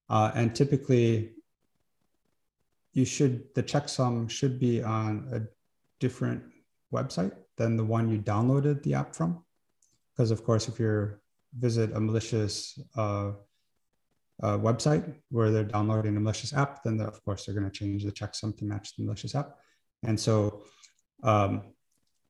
[0.10, 1.32] Uh, and typically,
[2.94, 5.42] you should the checksum should be on a
[6.00, 6.44] different
[6.94, 9.44] website than the one you downloaded the app from,
[10.14, 11.14] because of course, if you
[11.58, 13.32] visit a malicious uh,
[14.44, 18.04] uh, website where they're downloading a malicious app, then of course they're going to change
[18.04, 19.58] the checksum to match the malicious app.
[20.04, 20.64] And so
[21.24, 21.74] um,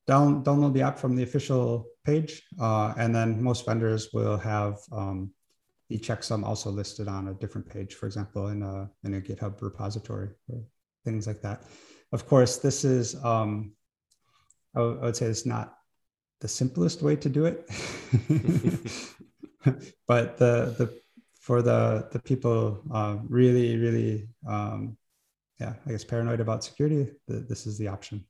[0.06, 4.78] down, download the app from the official page, uh, and then most vendors will have
[4.92, 5.32] um,
[5.92, 9.60] the checksum also listed on a different page, for example, in a, in a GitHub
[9.60, 10.62] repository or
[11.04, 11.64] things like that.
[12.12, 13.72] Of course, this is, um,
[14.74, 15.74] I, would say it's not
[16.40, 17.68] the simplest way to do it.
[20.06, 21.02] but the, the
[21.42, 24.96] for the the people uh, really really um,
[25.58, 28.24] yeah I guess paranoid about security, the, this is the option.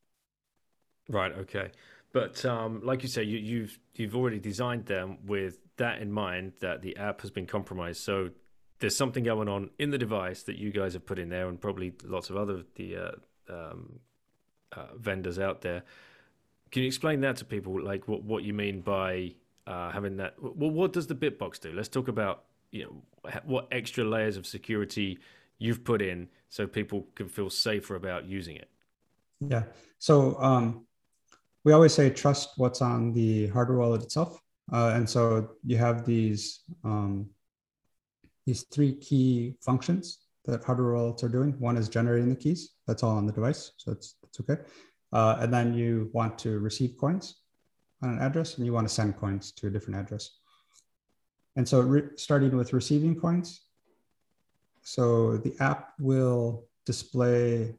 [1.09, 1.33] Right.
[1.33, 1.71] Okay.
[2.13, 6.53] But um, like you say, you, you've you've already designed them with that in mind
[6.61, 8.01] that the app has been compromised.
[8.01, 8.31] So
[8.79, 11.61] there's something going on in the device that you guys have put in there, and
[11.61, 13.11] probably lots of other the uh,
[13.49, 14.01] um,
[14.73, 15.83] uh, vendors out there.
[16.71, 19.35] Can you explain that to people, like what what you mean by
[19.67, 20.35] uh, having that?
[20.41, 21.73] Well, what does the Bitbox do?
[21.73, 25.19] Let's talk about you know what extra layers of security
[25.59, 28.69] you've put in so people can feel safer about using it
[29.41, 29.63] yeah
[29.99, 30.85] so um,
[31.65, 34.41] we always say trust what's on the hardware wallet itself
[34.73, 37.29] uh, and so you have these um,
[38.47, 43.03] these three key functions that hardware wallets are doing one is generating the keys that's
[43.03, 44.61] all on the device so it's, it's okay
[45.13, 47.43] uh, and then you want to receive coins
[48.03, 50.41] on an address and you want to send coins to a different address
[51.57, 53.63] and so re- starting with receiving coins.
[54.83, 57.77] So the app will display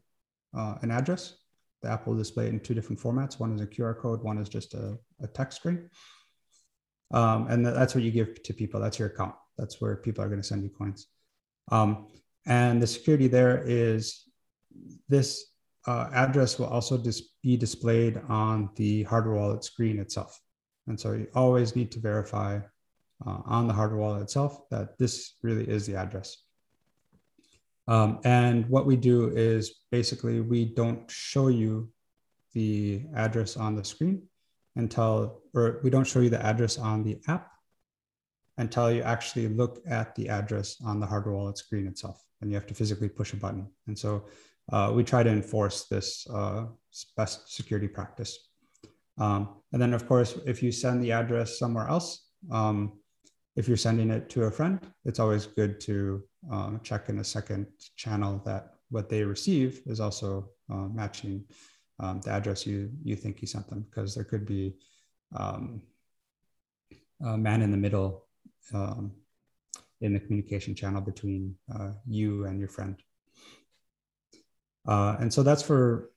[0.56, 1.38] uh, an address.
[1.82, 3.40] The app will display it in two different formats.
[3.40, 5.90] One is a QR code, one is just a, a text string.
[7.14, 8.82] Um, and that's what you give to people.
[8.82, 9.36] That's your account.
[9.58, 11.08] That's where people are going to send you coins.
[11.72, 12.08] Um,
[12.46, 14.24] and the security there is
[15.08, 15.52] this
[15.86, 20.40] uh, address will also dis- be displayed on the hardware wallet screen itself.
[20.88, 22.60] And so you always need to verify
[23.26, 26.38] uh, on the hardware wallet itself that this really is the address.
[27.88, 31.92] Um, and what we do is basically we don't show you
[32.54, 34.24] the address on the screen
[34.76, 37.52] until, or we don't show you the address on the app
[38.58, 42.24] until you actually look at the address on the hardware wallet screen itself.
[42.42, 43.68] And you have to physically push a button.
[43.88, 44.26] And so
[44.72, 46.66] uh, we try to enforce this uh,
[47.18, 48.38] best security practice.
[49.18, 53.00] Um, and then, of course, if you send the address somewhere else, um,
[53.56, 57.24] if you're sending it to a friend, it's always good to um, check in a
[57.24, 61.44] second channel that what they receive is also uh, matching
[62.00, 64.76] um, the address you you think you sent them because there could be
[65.36, 65.82] um,
[67.26, 68.26] a man in the middle
[68.74, 69.12] um,
[70.02, 72.98] in the communication channel between uh, you and your friend.
[74.86, 76.10] Uh, and so that's for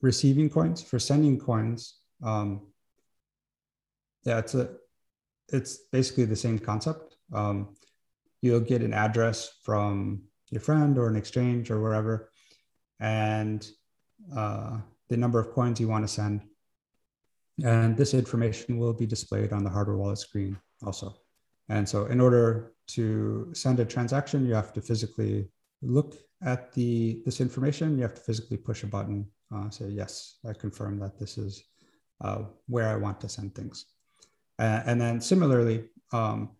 [0.00, 0.82] receiving coins.
[0.82, 2.66] For sending coins, um,
[4.24, 4.70] yeah, it's a
[5.50, 7.16] it's basically the same concept.
[7.32, 7.74] Um,
[8.42, 12.30] you'll get an address from your friend or an exchange or wherever,
[12.98, 13.66] and
[14.34, 16.42] uh, the number of coins you want to send.
[17.64, 21.16] And this information will be displayed on the hardware wallet screen also.
[21.68, 25.48] And so, in order to send a transaction, you have to physically
[25.82, 27.96] look at the this information.
[27.96, 31.64] You have to physically push a button, uh, say yes, I confirm that this is
[32.20, 33.86] uh, where I want to send things.
[34.58, 36.50] And then similarly, um,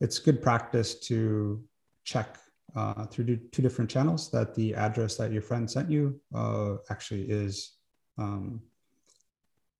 [0.00, 1.64] it's good practice to
[2.04, 2.38] check
[2.76, 7.22] uh, through two different channels that the address that your friend sent you uh, actually
[7.22, 7.76] is
[8.18, 8.60] um,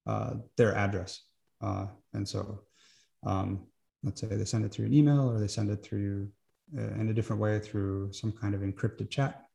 [0.06, 1.22] uh, their address.
[1.60, 2.60] Uh, and so,
[3.26, 3.66] um,
[4.02, 6.28] let's say they send it through an email or they send it through
[6.76, 9.46] uh, in a different way through some kind of encrypted chat,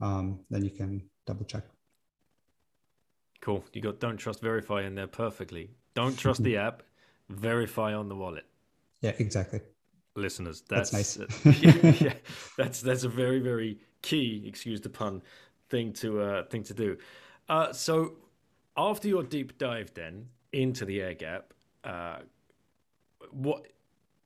[0.00, 1.64] um, then you can double check.
[3.40, 3.64] Cool.
[3.72, 5.70] You got don't trust verify in there perfectly.
[5.94, 6.82] Don't trust the app,
[7.28, 8.44] verify on the wallet.
[9.02, 9.60] Yeah, exactly
[10.16, 10.62] listeners.
[10.68, 11.62] That's, that's nice.
[11.62, 12.14] yeah, yeah,
[12.56, 15.22] that's that's a very very key, excuse the pun,
[15.68, 16.96] thing to uh, thing to do.
[17.48, 18.14] Uh, so
[18.76, 21.52] after your deep dive then into the air gap,
[21.84, 22.18] uh,
[23.30, 23.66] what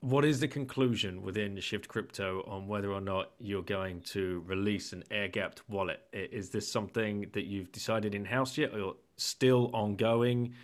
[0.00, 4.92] what is the conclusion within Shift Crypto on whether or not you're going to release
[4.94, 6.00] an air gapped wallet?
[6.12, 10.54] Is this something that you've decided in house yet, or still ongoing?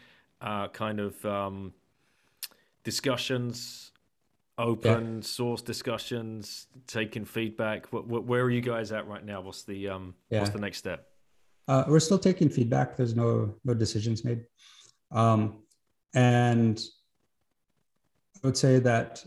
[0.41, 1.73] Uh, kind of um,
[2.85, 3.93] discussions
[4.59, 5.21] open yeah.
[5.23, 7.93] source discussions, taking feedback?
[7.93, 9.41] What, what, where are you guys at right now?
[9.41, 10.41] What's the um, yeah.
[10.41, 11.07] what's the next step?
[11.69, 12.97] Uh, we're still taking feedback.
[12.97, 14.45] There's no no decisions made,
[15.11, 15.63] um,
[16.15, 16.81] and
[18.37, 19.25] I would say that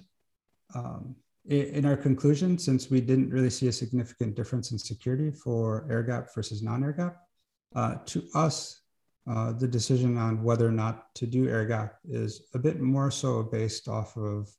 [0.75, 1.15] um,
[1.45, 6.03] in, our conclusion, since we didn't really see a significant difference in security for air
[6.03, 7.17] gap versus non-air gap,
[7.75, 8.81] uh, to us,
[9.29, 13.09] uh, the decision on whether or not to do air gap is a bit more
[13.09, 14.49] so based off of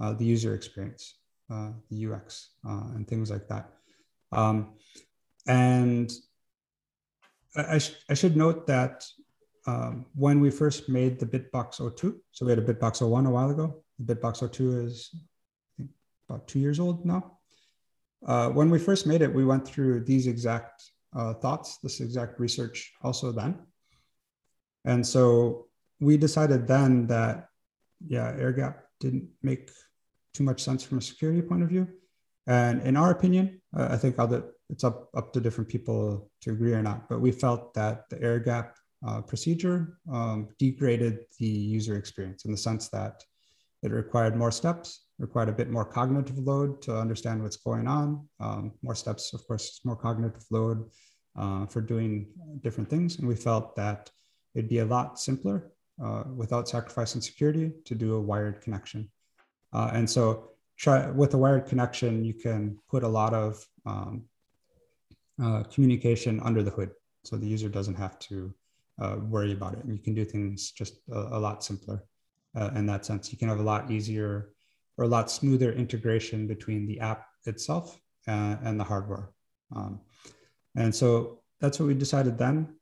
[0.00, 1.18] uh, the user experience,
[1.50, 3.70] uh, the UX, uh, and things like that.
[4.32, 4.74] Um,
[5.46, 6.12] and
[7.56, 9.04] I, sh- I, should note that
[9.66, 13.30] um, when we first made the Bitbox 02, so we had a Bitbox 01 a
[13.30, 13.82] while ago.
[13.98, 15.14] The Bitbox 02 is
[15.76, 15.90] think,
[16.28, 17.38] about two years old now.
[18.26, 22.40] Uh, when we first made it, we went through these exact uh, thoughts, this exact
[22.40, 23.58] research also then.
[24.84, 25.66] And so
[26.00, 27.48] we decided then that,
[28.06, 29.70] yeah, air gap didn't make
[30.34, 31.86] too much sense from a security point of view.
[32.46, 34.16] And in our opinion, uh, I think
[34.72, 37.08] it's up up to different people to agree or not.
[37.08, 38.76] But we felt that the air gap
[39.06, 43.14] uh, procedure um, degraded the user experience in the sense that
[43.82, 48.28] it required more steps, required a bit more cognitive load to understand what's going on.
[48.38, 50.78] Um, more steps, of course, more cognitive load
[51.36, 52.28] uh, for doing
[52.62, 53.18] different things.
[53.18, 54.10] And we felt that
[54.54, 55.71] it'd be a lot simpler
[56.02, 59.10] uh, without sacrificing security to do a wired connection.
[59.72, 64.24] Uh, and so try with a wired connection, you can put a lot of um,
[65.42, 66.90] uh, communication under the hood.
[67.24, 68.54] So the user doesn't have to
[69.00, 69.84] uh, worry about it.
[69.84, 72.04] And you can do things just a, a lot simpler
[72.54, 73.32] uh, in that sense.
[73.32, 74.50] You can have a lot easier
[74.98, 79.30] or a lot smoother integration between the app itself uh, and the hardware.
[79.74, 80.00] Um,
[80.76, 82.74] and so that's what we decided then.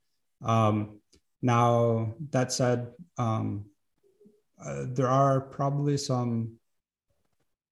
[0.43, 1.00] Um,
[1.43, 3.65] now, that said, um,
[4.63, 6.57] uh, there are probably some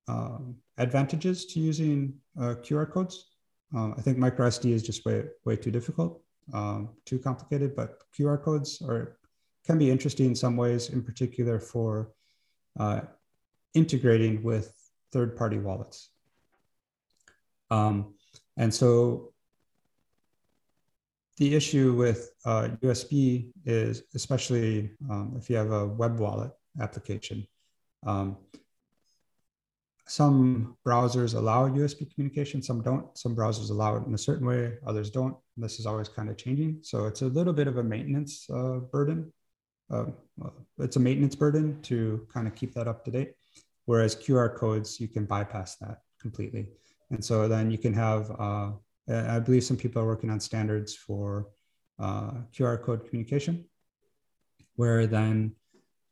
[0.07, 3.27] um, advantages to using uh, QR codes.
[3.75, 6.23] Um, I think microSD is just way way too difficult,
[6.55, 7.77] um, too complicated.
[7.77, 9.19] But QR codes are
[9.66, 12.12] can be interesting in some ways, in particular for
[12.81, 13.01] uh,
[13.75, 14.73] integrating with
[15.12, 16.11] third-party wallets.
[17.71, 18.14] Um,
[18.57, 19.35] and so
[21.39, 27.47] the issue with uh, USB is, especially um, if you have a web wallet application,
[28.07, 28.36] um,
[30.07, 33.16] some browsers allow USB communication, some don't.
[33.16, 35.36] Some browsers allow it in a certain way, others don't.
[35.57, 36.80] This is always kind of changing.
[36.82, 39.32] So it's a little bit of a maintenance uh, burden.
[39.91, 40.07] Uh,
[40.78, 43.34] it's a maintenance burden to kind of keep that up to date.
[43.84, 46.70] Whereas QR codes, you can bypass that completely.
[47.11, 48.30] And so then you can have,
[49.11, 51.48] uh, I believe some people are working on standards for
[51.98, 53.64] uh, QR code communication,
[54.76, 55.52] where then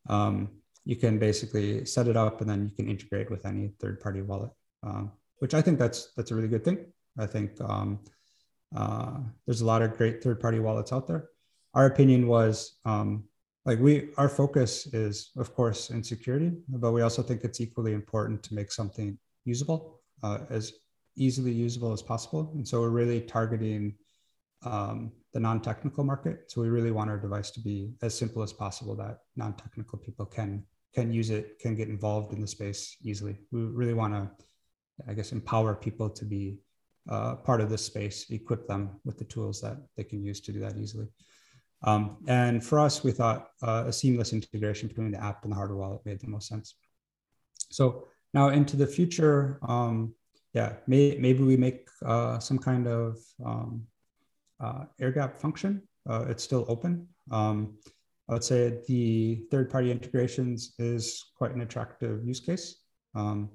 [0.09, 0.49] um,
[0.85, 4.23] you can basically set it up and then you can integrate with any third party
[4.23, 4.51] wallet,
[4.83, 6.87] um, which I think that's that's a really good thing.
[7.19, 8.01] I think um,
[8.75, 11.29] uh, there's a lot of great third party wallets out there.
[11.75, 13.25] Our opinion was um,
[13.65, 17.93] like we our focus is of course in security, but we also think it's equally
[17.93, 20.73] important to make something usable, uh, as
[21.17, 22.53] easily usable as possible.
[22.55, 23.95] And so we're really targeting
[24.63, 26.51] um, the non-technical market.
[26.51, 30.27] So we really want our device to be as simple as possible that non-technical people
[30.27, 30.65] can
[30.95, 33.37] can use it, can get involved in the space easily.
[33.53, 34.31] We really want to,
[35.07, 36.59] I guess, empower people to be
[37.11, 40.53] uh, part of this space, equip them with the tools that they can use to
[40.53, 41.09] do that easily.
[41.83, 45.57] Um, and for us, we thought uh, a seamless integration between the app and the
[45.57, 46.77] hardware wallet made the most sense.
[47.71, 50.15] So now into the future, um,
[50.57, 53.83] yeah, may, maybe we make uh, some kind of um,
[54.59, 55.83] uh, air gap function.
[56.09, 57.07] Uh, it's still open.
[57.31, 57.77] Um,
[58.27, 62.67] I would say the third-party integrations is quite an attractive use case.
[63.15, 63.51] Um,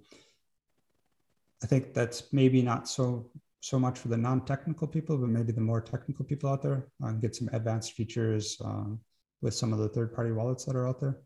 [1.64, 3.32] I think that's maybe not so
[3.62, 7.12] so much for the non-technical people, but maybe the more technical people out there uh,
[7.12, 8.99] get some advanced features um,
[9.41, 11.18] with some of the third-party wallets that are out there.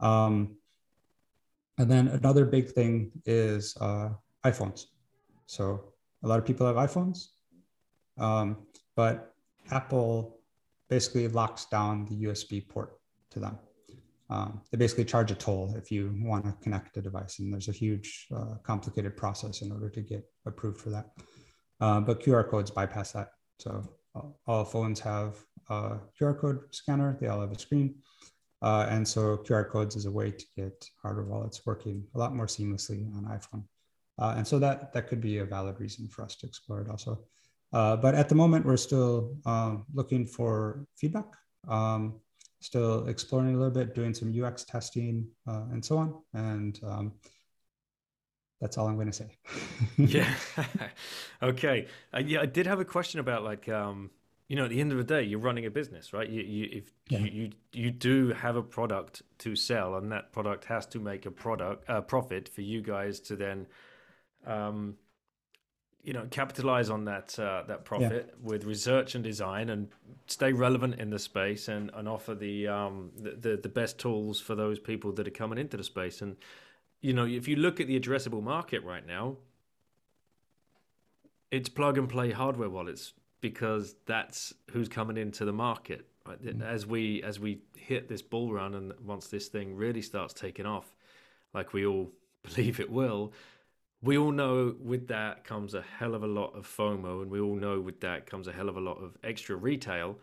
[0.00, 0.56] Um,
[1.78, 4.10] and then another big thing is uh,
[4.44, 4.86] iPhones.
[5.50, 7.30] So a lot of people have iPhones,
[8.18, 9.34] um, but
[9.72, 10.38] Apple
[10.88, 12.92] basically locks down the USB port
[13.32, 13.58] to them.
[14.28, 17.66] Um, they basically charge a toll if you want to connect a device, and there's
[17.66, 21.06] a huge, uh, complicated process in order to get approved for that.
[21.80, 23.30] Uh, but QR codes bypass that.
[23.58, 23.82] So
[24.46, 25.36] all phones have
[25.68, 27.18] a QR code scanner.
[27.20, 27.96] They all have a screen.
[28.62, 32.36] Uh, and so QR codes is a way to get hardware wallets working a lot
[32.36, 33.64] more seamlessly on iPhone.
[34.20, 36.88] Uh, and so that, that could be a valid reason for us to explore it
[36.90, 37.18] also.
[37.72, 41.26] Uh, but at the moment, we're still um, looking for feedback,
[41.68, 42.20] um,
[42.60, 46.14] still exploring a little bit, doing some UX testing uh, and so on.
[46.34, 47.12] And um,
[48.60, 49.38] that's all I'm going to say.
[49.96, 50.34] yeah.
[51.42, 51.86] okay.
[52.12, 54.10] Uh, yeah, I did have a question about like, um,
[54.48, 56.28] you know, at the end of the day, you're running a business, right?
[56.28, 57.20] You, you if yeah.
[57.20, 61.24] you, you you do have a product to sell, and that product has to make
[61.24, 63.68] a product uh, profit for you guys to then,
[64.46, 64.96] um,
[66.02, 68.48] you know, capitalize on that uh, that profit yeah.
[68.48, 69.88] with research and design, and
[70.26, 74.40] stay relevant in the space, and and offer the um the, the the best tools
[74.40, 76.36] for those people that are coming into the space, and
[77.00, 79.36] you know, if you look at the addressable market right now,
[81.50, 86.06] it's plug and play hardware wallets because that's who's coming into the market.
[86.26, 86.42] Right?
[86.44, 86.62] Mm-hmm.
[86.62, 90.66] As we as we hit this bull run, and once this thing really starts taking
[90.66, 90.94] off,
[91.54, 92.10] like we all
[92.42, 93.32] believe it will,
[94.02, 97.40] we all know with that comes a hell of a lot of FOMO, and we
[97.40, 100.16] all know with that comes a hell of a lot of extra retail,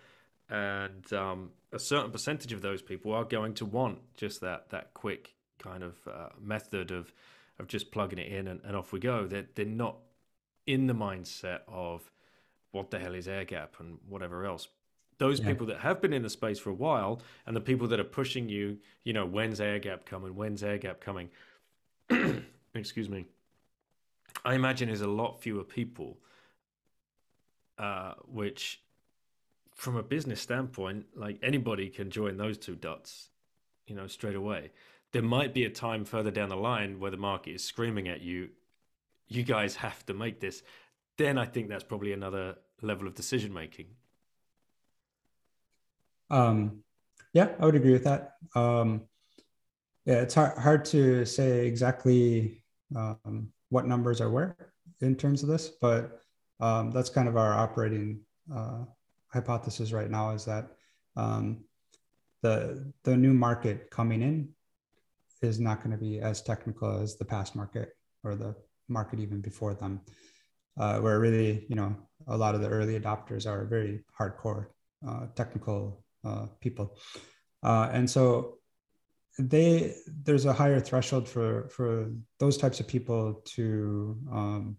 [0.49, 4.93] and um, a certain percentage of those people are going to want just that that
[4.93, 7.13] quick kind of uh, method of
[7.59, 9.27] of just plugging it in and, and off we go.
[9.27, 9.97] They're they're not
[10.65, 12.11] in the mindset of
[12.71, 14.67] what the hell is air gap and whatever else.
[15.19, 15.47] Those yeah.
[15.47, 18.03] people that have been in the space for a while and the people that are
[18.03, 20.35] pushing you, you know, when's air gap coming?
[20.35, 21.29] When's air gap coming?
[22.75, 23.25] Excuse me.
[24.47, 26.17] I imagine is a lot fewer people,
[27.77, 28.81] uh, which,
[29.75, 33.29] from a business standpoint, like anybody can join those two dots,
[33.85, 34.71] you know, straight away
[35.13, 38.21] there might be a time further down the line where the market is screaming at
[38.21, 38.49] you,
[39.27, 40.63] you guys have to make this.
[41.17, 43.87] Then I think that's probably another level of decision making.
[46.29, 46.83] Um,
[47.33, 48.35] yeah, I would agree with that.
[48.53, 49.03] Um,
[50.05, 52.61] yeah, it's hard, hard to say exactly
[52.95, 54.55] um, what numbers are where
[55.01, 56.21] in terms of this, but
[56.59, 58.21] um, that's kind of our operating
[58.53, 58.83] uh,
[59.27, 60.69] hypothesis right now is that
[61.15, 61.63] um,
[62.41, 64.49] the the new market coming in
[65.41, 67.89] is not going to be as technical as the past market
[68.23, 68.55] or the
[68.87, 70.01] market even before them,
[70.79, 71.95] uh, where really, you know,
[72.27, 74.67] a lot of the early adopters are very hardcore
[75.07, 76.97] uh, technical uh, people.
[77.63, 78.57] Uh, and so
[79.39, 84.77] they there's a higher threshold for for those types of people to um,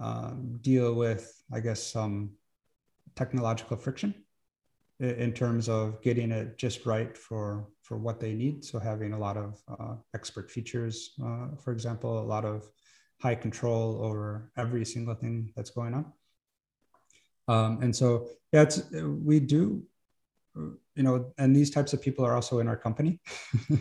[0.00, 2.30] um, deal with, I guess, some
[3.16, 4.14] technological friction
[5.00, 8.64] in terms of getting it just right for for what they need.
[8.64, 12.68] So having a lot of uh, expert features, uh, for example, a lot of
[13.20, 16.12] high control over every single thing that's going on.
[17.46, 19.82] Um, and so that's we do,
[20.54, 23.20] you know, and these types of people are also in our company.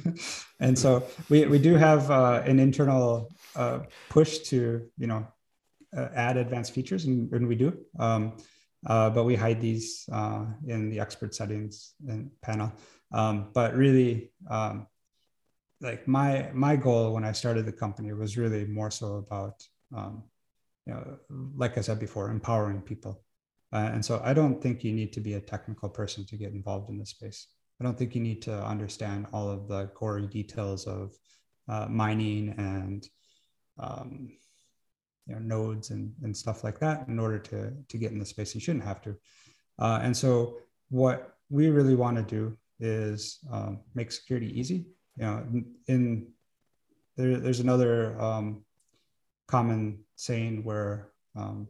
[0.59, 5.27] and so we, we do have uh, an internal uh, push to, you know,
[5.95, 7.77] uh, add advanced features and, and we do.
[7.99, 8.37] Um,
[8.85, 12.73] uh, but we hide these uh, in the expert settings and panel.
[13.13, 14.87] Um, but really, um,
[15.79, 19.63] like my my goal when I started the company was really more so about,
[19.95, 20.23] um,
[20.85, 21.17] you know,
[21.55, 23.22] like I said before, empowering people.
[23.73, 26.53] Uh, and so I don't think you need to be a technical person to get
[26.53, 27.47] involved in this space.
[27.81, 31.15] I don't think you need to understand all of the gory details of
[31.67, 33.07] uh, mining and
[33.79, 34.29] um,
[35.25, 38.25] you know nodes and, and stuff like that in order to to get in the
[38.25, 38.53] space.
[38.53, 39.15] You shouldn't have to.
[39.79, 40.59] Uh, and so
[40.89, 44.85] what we really want to do is um, make security easy.
[45.17, 46.27] You know in
[47.17, 48.63] there, there's another um,
[49.47, 51.67] common saying where um,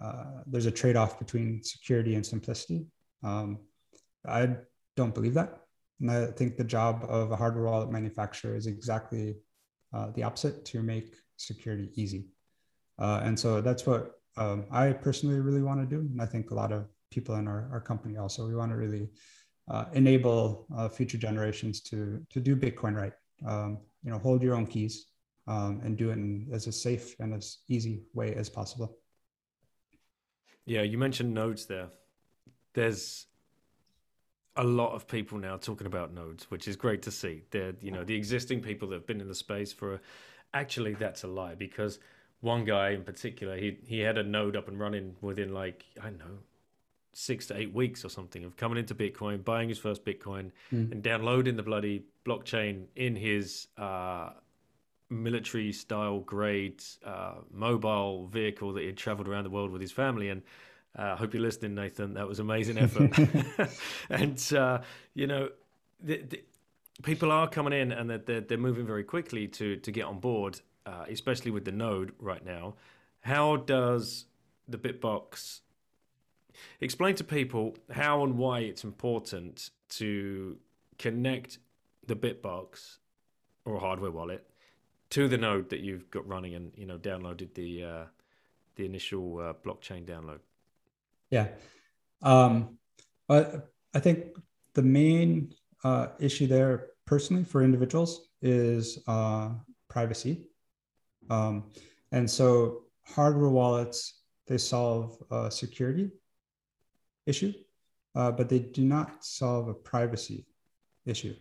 [0.00, 2.86] uh, there's a trade-off between security and simplicity
[3.22, 3.58] um,
[4.26, 4.48] i
[4.96, 5.60] don't believe that
[6.00, 9.36] and i think the job of a hardware wallet manufacturer is exactly
[9.92, 12.26] uh, the opposite to make security easy.
[12.98, 16.00] Uh, and so that's what um, I personally really want to do.
[16.00, 18.76] And I think a lot of people in our, our company also, we want to
[18.76, 19.08] really
[19.70, 23.12] uh, enable uh, future generations to, to do Bitcoin right.
[23.46, 25.06] Um, you know, hold your own keys
[25.46, 28.98] um, and do it in as a safe and as easy way as possible.
[30.68, 31.88] Yeah, you mentioned nodes there.
[32.74, 33.26] There's
[34.54, 37.42] a lot of people now talking about nodes, which is great to see.
[37.50, 40.00] They're, you know, the existing people that have been in the space for
[40.52, 41.98] actually that's a lie because
[42.40, 46.10] one guy in particular, he he had a node up and running within like I
[46.10, 46.38] don't know
[47.14, 50.92] six to eight weeks or something of coming into Bitcoin, buying his first Bitcoin, mm.
[50.92, 54.30] and downloading the bloody blockchain in his uh,
[55.10, 59.92] military style grade uh, mobile vehicle that he had traveled around the world with his
[59.92, 60.42] family and
[60.96, 62.14] I uh, hope you're listening, Nathan.
[62.14, 63.16] That was amazing effort.
[64.10, 64.80] and uh,
[65.14, 65.50] you know,
[66.00, 66.42] the, the,
[67.02, 70.18] people are coming in and they're, they're, they're moving very quickly to to get on
[70.18, 72.74] board, uh, especially with the node right now.
[73.20, 74.24] How does
[74.66, 75.60] the Bitbox
[76.80, 80.56] explain to people how and why it's important to
[80.98, 81.58] connect
[82.06, 82.98] the Bitbox
[83.64, 84.48] or a hardware wallet
[85.10, 88.04] to the node that you've got running and you know downloaded the uh,
[88.76, 90.40] the initial uh, blockchain download?
[91.30, 91.48] Yeah.
[92.22, 92.78] Um,
[93.26, 94.36] but I think
[94.74, 95.54] the main
[95.84, 99.50] uh, issue there, personally, for individuals, is uh,
[99.88, 100.46] privacy.
[101.30, 101.70] Um,
[102.12, 106.10] and so hardware wallets they solve a security
[107.26, 107.52] issue,
[108.14, 110.46] uh, but they do not solve a privacy
[111.04, 111.34] issue.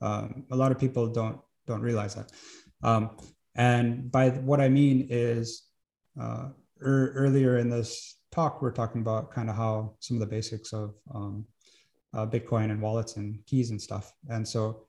[0.00, 2.32] Um, a lot of people don't don't realize that.
[2.82, 3.10] Um,
[3.54, 5.64] and by what I mean is,
[6.20, 6.48] uh,
[6.82, 10.72] er, earlier in this talk, we're talking about kind of how some of the basics
[10.72, 11.44] of um,
[12.14, 14.12] uh, Bitcoin and wallets and keys and stuff.
[14.28, 14.86] And so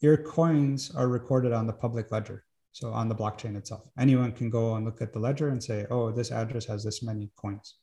[0.00, 2.44] your coins are recorded on the public ledger.
[2.72, 5.86] So on the blockchain itself, anyone can go and look at the ledger and say,
[5.90, 7.76] oh, this address has this many coins.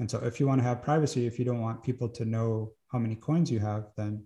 [0.00, 2.72] And so if you want to have privacy, if you don't want people to know
[2.92, 4.24] how many coins you have, then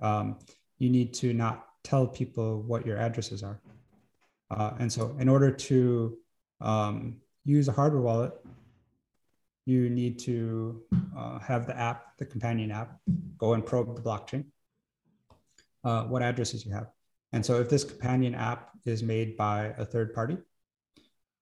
[0.00, 0.38] um,
[0.78, 3.60] you need to not tell people what your addresses are.
[4.50, 6.16] Uh, and so in order to
[6.60, 8.32] um, use a hardware wallet,
[9.66, 10.82] you need to
[11.16, 12.98] uh, have the app, the companion app,
[13.38, 14.44] go and probe the blockchain,
[15.84, 16.88] uh, what addresses you have.
[17.32, 20.36] And so if this companion app is made by a third party,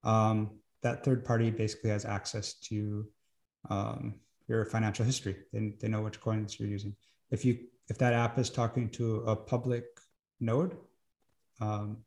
[0.05, 0.51] um,
[0.83, 3.07] that third party basically has access to
[3.71, 4.15] um,
[4.49, 5.37] your financial history.
[5.53, 6.95] They, they know which coins you're using.
[7.31, 9.92] If you if that app is talking to a public
[10.43, 10.77] node,
[11.61, 11.99] um,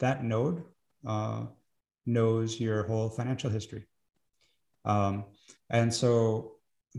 [0.00, 0.64] that node
[1.06, 1.46] uh,
[2.04, 3.84] knows your whole financial history.
[4.84, 5.24] Um,
[5.70, 6.56] and so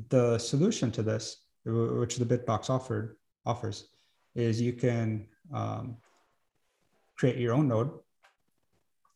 [0.09, 3.89] the solution to this, which the Bitbox offered offers,
[4.33, 5.97] is you can um,
[7.15, 7.91] create your own node,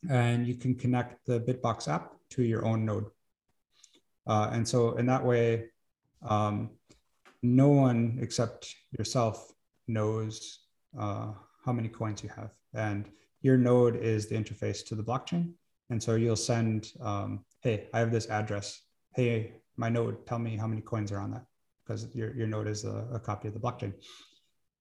[0.09, 3.05] and you can connect the Bitbox app to your own node.
[4.27, 5.65] Uh, and so in that way,
[6.27, 6.69] um,
[7.41, 9.51] no one except yourself
[9.87, 10.59] knows
[10.97, 11.31] uh,
[11.69, 12.49] how many coins you have.
[12.73, 13.05] And
[13.41, 15.51] your node is the interface to the blockchain.
[15.91, 18.67] And so you'll send um, hey, I have this address.
[19.15, 21.45] Hey, my node, tell me how many coins are on that
[21.83, 23.93] because your, your node is a, a copy of the blockchain.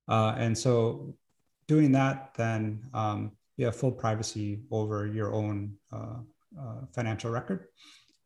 [0.09, 1.15] Uh, and so
[1.67, 6.21] doing that, then um, you have full privacy over your own uh,
[6.59, 7.67] uh, financial record.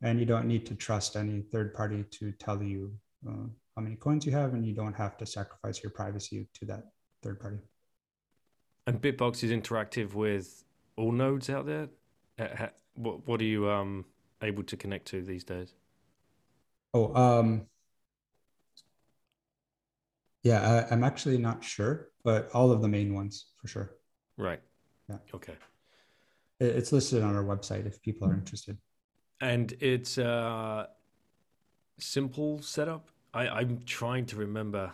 [0.01, 2.93] And you don't need to trust any third party to tell you
[3.27, 6.65] uh, how many coins you have, and you don't have to sacrifice your privacy to
[6.65, 6.83] that
[7.23, 7.59] third party.
[8.85, 10.63] And Bitbox is interactive with
[10.97, 11.89] all nodes out there.
[12.37, 14.05] Uh, what what are you um
[14.41, 15.73] able to connect to these days?
[16.93, 17.65] Oh, um,
[20.43, 23.95] yeah, I, am actually not sure, but all of the main ones for sure.
[24.37, 24.59] Right.
[25.09, 25.17] Yeah.
[25.33, 25.53] Okay.
[26.59, 28.77] It, it's listed on our website if people are interested.
[29.41, 30.89] And it's a
[31.99, 33.09] simple setup.
[33.33, 34.93] I, I'm trying to remember.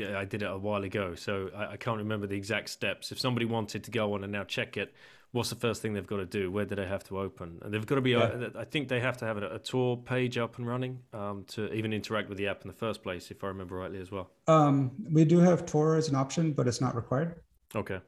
[0.00, 3.12] Yeah, I did it a while ago, so I, I can't remember the exact steps.
[3.12, 4.94] If somebody wanted to go on and now check it,
[5.32, 6.50] what's the first thing they've got to do?
[6.50, 7.58] Where do they have to open?
[7.62, 8.12] And they've got to be.
[8.12, 8.48] Yeah.
[8.54, 11.44] A, I think they have to have a, a Tor page up and running um,
[11.48, 14.10] to even interact with the app in the first place, if I remember rightly as
[14.10, 14.30] well.
[14.46, 17.40] Um, we do have Tor as an option, but it's not required.
[17.74, 18.00] Okay.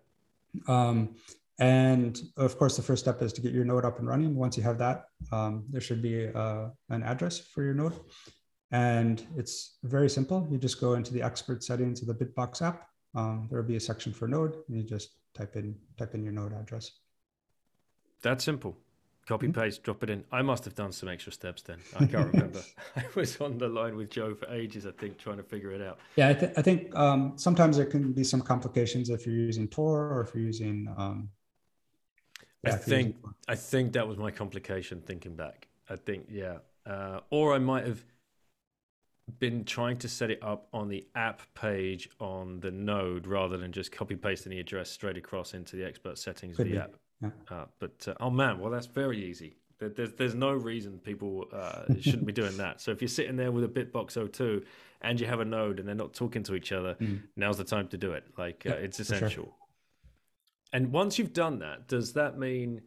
[0.66, 1.14] Um,
[1.58, 4.34] and of course, the first step is to get your node up and running.
[4.34, 7.94] Once you have that, um, there should be uh, an address for your node.
[8.72, 10.46] And it's very simple.
[10.50, 12.88] You just go into the expert settings of the Bitbox app.
[13.14, 16.24] Um, there will be a section for node, and you just type in type in
[16.24, 16.92] your node address.
[18.22, 18.76] That's simple.
[19.26, 19.60] Copy mm-hmm.
[19.60, 20.24] paste, drop it in.
[20.32, 21.78] I must have done some extra steps then.
[22.00, 22.60] I can't remember.
[22.96, 25.80] I was on the line with Joe for ages, I think, trying to figure it
[25.80, 25.98] out.
[26.16, 29.68] Yeah, I, th- I think um, sometimes there can be some complications if you're using
[29.68, 31.28] Tor or if you're using um,
[32.64, 33.16] I think
[33.48, 35.68] I think that was my complication thinking back.
[35.88, 38.04] I think yeah, uh, or I might have
[39.38, 43.72] been trying to set it up on the app page on the node rather than
[43.72, 46.82] just copy pasting the address straight across into the expert settings Could of the be.
[46.82, 46.96] app.
[47.20, 47.30] Yeah.
[47.50, 49.56] Uh, but uh, oh man, well that's very easy.
[49.78, 52.80] There's there's no reason people uh, shouldn't be doing that.
[52.80, 54.64] So if you're sitting there with a Bitbox 02
[55.00, 57.20] and you have a node and they're not talking to each other, mm.
[57.36, 58.24] now's the time to do it.
[58.38, 59.28] Like uh, it's essential.
[59.28, 59.52] Sure.
[60.72, 62.80] And once you've done that, does that mean,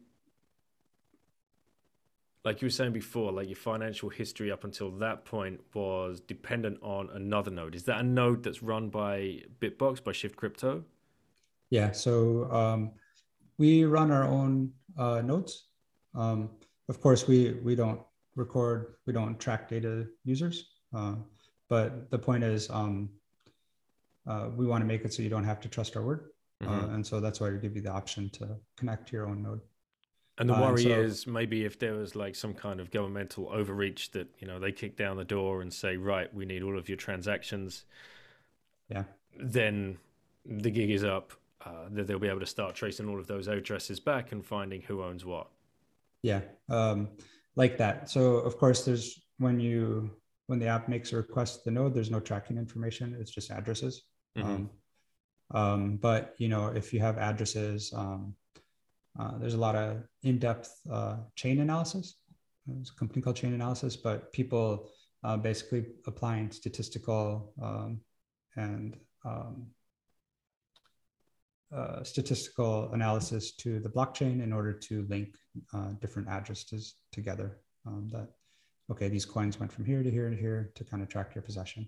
[2.46, 6.78] like you were saying before, like your financial history up until that point was dependent
[6.80, 7.74] on another node?
[7.74, 10.84] Is that a node that's run by Bitbox, by Shift Crypto?
[11.70, 11.90] Yeah.
[11.90, 12.92] So um,
[13.58, 15.66] we run our own uh, nodes.
[16.14, 16.50] Um,
[16.88, 18.00] of course, we we don't
[18.36, 20.68] record, we don't track data users.
[20.94, 21.16] Uh,
[21.68, 23.10] but the point is, um,
[24.28, 26.30] uh, we want to make it so you don't have to trust our word.
[26.62, 26.84] Uh, mm-hmm.
[26.84, 29.42] Uh, and so that's why we give you the option to connect to your own
[29.42, 29.60] node.
[30.38, 33.48] And the uh, worry so, is maybe if there was like some kind of governmental
[33.50, 36.78] overreach that you know they kick down the door and say, right, we need all
[36.78, 37.84] of your transactions.
[38.88, 39.04] Yeah.
[39.38, 39.98] Then
[40.44, 41.32] the gig is up.
[41.64, 44.80] Uh, that they'll be able to start tracing all of those addresses back and finding
[44.82, 45.48] who owns what.
[46.22, 47.08] Yeah, um,
[47.56, 48.08] like that.
[48.08, 50.10] So of course, there's when you
[50.46, 53.16] when the app makes a request to the node, there's no tracking information.
[53.18, 54.04] It's just addresses.
[54.38, 54.48] Mm-hmm.
[54.48, 54.70] Um,
[55.52, 58.34] um, but you know, if you have addresses, um,
[59.18, 62.16] uh, there's a lot of in-depth uh, chain analysis.
[62.66, 64.90] There's a company called Chainalysis, but people
[65.24, 68.00] uh, basically applying statistical um,
[68.56, 69.66] and um,
[71.74, 75.36] uh, statistical analysis to the blockchain in order to link
[75.74, 77.58] uh, different addresses together.
[77.86, 78.28] Um, that
[78.90, 81.42] okay, these coins went from here to here to here to kind of track your
[81.42, 81.86] possession.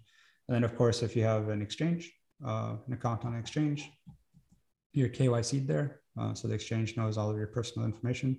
[0.48, 2.12] And then, of course, if you have an exchange,
[2.44, 3.90] uh, an account on an exchange,
[4.92, 6.00] your KYC there.
[6.18, 8.38] Uh, so the exchange knows all of your personal information.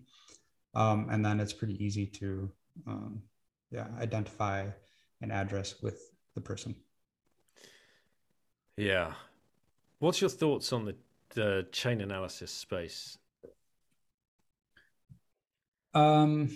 [0.76, 2.52] Um, and then it's pretty easy to
[2.88, 3.22] um,
[3.72, 4.68] yeah, identify
[5.22, 6.76] an address with the person.
[8.78, 9.14] Yeah.
[10.00, 10.96] What's your thoughts on the,
[11.36, 13.18] the chain analysis space?
[15.94, 16.50] Um,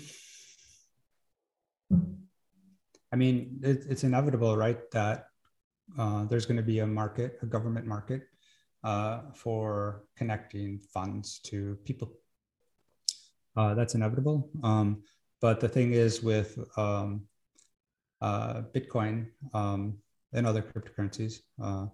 [3.12, 4.90] I mean, it, it's inevitable, right?
[4.92, 5.28] That
[5.98, 8.24] uh, there's going to be a market, a government market
[8.84, 12.12] uh, for connecting funds to people.
[13.56, 14.50] Uh, that's inevitable.
[14.64, 15.04] Um,
[15.42, 17.28] but the thing is, with um,
[18.22, 19.98] uh, Bitcoin um,
[20.34, 21.88] and other cryptocurrencies, uh,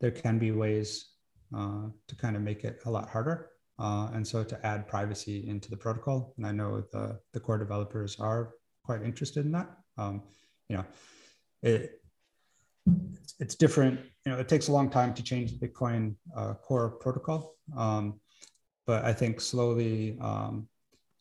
[0.00, 1.12] there can be ways
[1.56, 3.50] uh, to kind of make it a lot harder.
[3.78, 8.18] and so to add privacy into the protocol, and I know the, the core developers
[8.18, 9.68] are quite interested in that.
[9.96, 10.22] Um,
[10.68, 10.84] you know,
[11.62, 12.03] it,
[12.86, 14.00] it's, it's, different.
[14.24, 18.20] You know, it takes a long time to change the Bitcoin uh, core protocol, um,
[18.86, 20.68] but I think slowly um,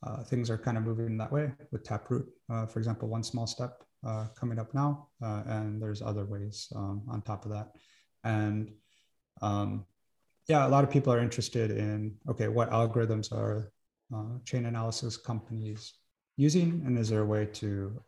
[0.05, 3.47] uh, things are kind of moving that way with Taproot, uh, for example, one small
[3.47, 7.71] step uh, coming up now, uh, and there's other ways um, on top of that.
[8.23, 8.71] And
[9.41, 9.85] um,
[10.47, 13.71] yeah, a lot of people are interested in okay, what algorithms are
[14.13, 15.93] uh, chain analysis companies
[16.35, 18.01] using, and is there a way to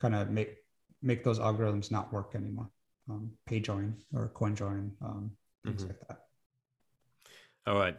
[0.00, 0.58] kind of make
[1.02, 2.68] make those algorithms not work anymore.
[3.10, 5.30] Um, PayJoin or CoinJoin, um,
[5.64, 5.88] things mm-hmm.
[5.88, 6.18] like that.
[7.66, 7.96] All right.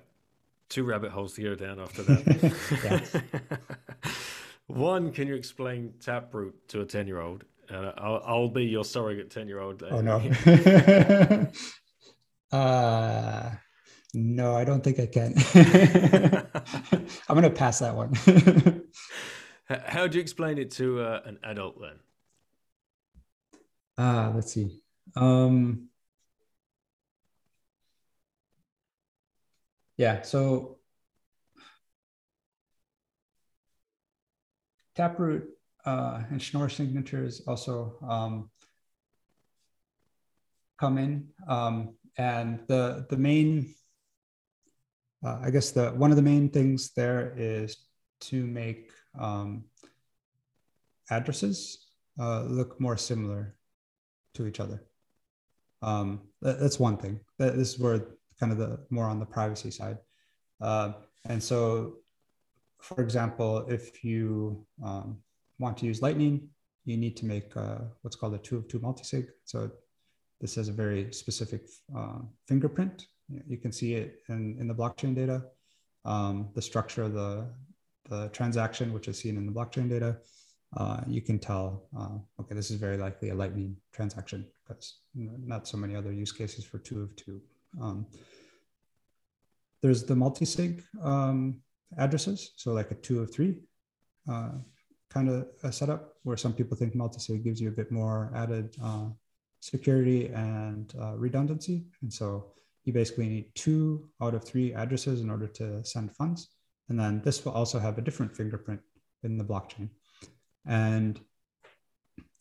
[0.70, 3.60] Two rabbit holes to go down after that.
[4.68, 7.43] One, can you explain Taproot to a 10 year old?
[7.72, 9.84] Uh, I'll, I'll, be your surrogate 10 year old.
[9.84, 10.18] Oh, no.
[12.58, 13.52] uh,
[14.14, 15.34] no, I don't think I can.
[17.30, 18.14] I'm going to pass that one.
[19.70, 22.00] How do you explain it to uh, an adult then?
[24.02, 24.82] Ah, let's see.
[25.18, 25.89] Um,
[29.97, 30.78] yeah, so
[34.95, 35.50] Taproot
[35.84, 38.50] uh, and Schnorr signatures also um,
[40.80, 43.76] come in, um, and the the main,
[45.26, 47.76] uh, I guess the one of the main things there is
[48.22, 49.66] to make um,
[51.12, 51.86] addresses
[52.18, 53.56] uh, look more similar
[54.39, 54.81] to each other.
[55.81, 57.19] Um, that, that's one thing.
[57.37, 57.99] That, this is where
[58.39, 59.97] kind of the more on the privacy side.
[60.61, 60.93] Uh,
[61.25, 61.95] and so,
[62.79, 65.17] for example, if you um,
[65.59, 66.49] want to use Lightning,
[66.85, 69.27] you need to make uh, what's called a two of two multisig.
[69.43, 69.69] So
[70.39, 71.63] this has a very specific
[71.95, 73.07] uh, fingerprint.
[73.47, 75.43] You can see it in, in the blockchain data,
[76.05, 77.47] um, the structure of the,
[78.09, 80.17] the transaction, which is seen in the blockchain data.
[80.78, 85.67] Uh, you can tell, uh, okay, this is very likely a Lightning transaction because not
[85.67, 87.41] so many other use cases for two of two.
[87.82, 88.05] Um,
[89.82, 91.61] there's the multi-sig um,
[91.97, 93.61] addresses, so like a two of three
[94.30, 94.51] uh,
[95.09, 98.76] kind of a setup where some people think multi-sig gives you a bit more added
[98.84, 99.07] uh,
[99.59, 101.86] security and uh, redundancy.
[102.01, 102.51] And so
[102.84, 106.49] you basically need two out of three addresses in order to send funds.
[106.89, 108.82] And then this will also have a different fingerprint
[109.24, 109.89] in the blockchain.
[110.66, 111.20] And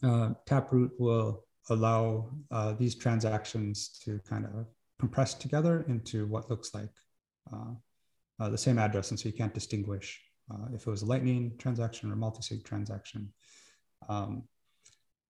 [0.02, 4.66] uh, Taproot will allow uh, these transactions to kind of
[4.98, 6.90] compress together into what looks like
[7.52, 7.74] uh,
[8.40, 9.10] uh, the same address.
[9.10, 13.32] And so you can't distinguish uh, if it was a Lightning transaction or multi-sig transaction.
[14.08, 14.44] Um,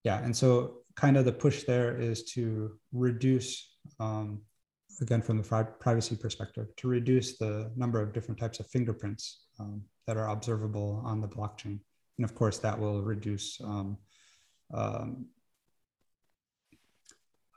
[0.05, 4.43] yeah, and so kind of the push there is to reduce, um,
[5.01, 9.83] again, from the privacy perspective, to reduce the number of different types of fingerprints um,
[10.07, 11.81] that are observable on the blockchain.
[12.19, 13.97] And of course, that will reduce um,
[14.75, 15.27] um,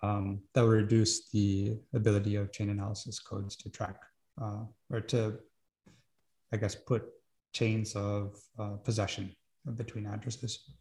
[0.04, 3.98] um, that will reduce the ability of chain analysis codes to track
[4.42, 5.38] uh, or to,
[6.52, 7.04] I guess, put
[7.54, 9.36] chains of uh, possession
[9.76, 10.72] between addresses.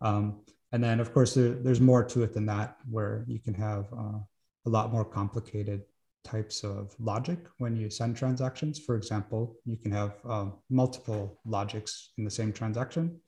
[0.00, 0.40] Um,
[0.72, 3.86] and then, of course, there, there's more to it than that, where you can have
[3.92, 4.18] uh,
[4.66, 5.82] a lot more complicated
[6.28, 8.78] types of logic when you send transactions.
[8.78, 13.20] For example, you can have um, multiple logics in the same transaction,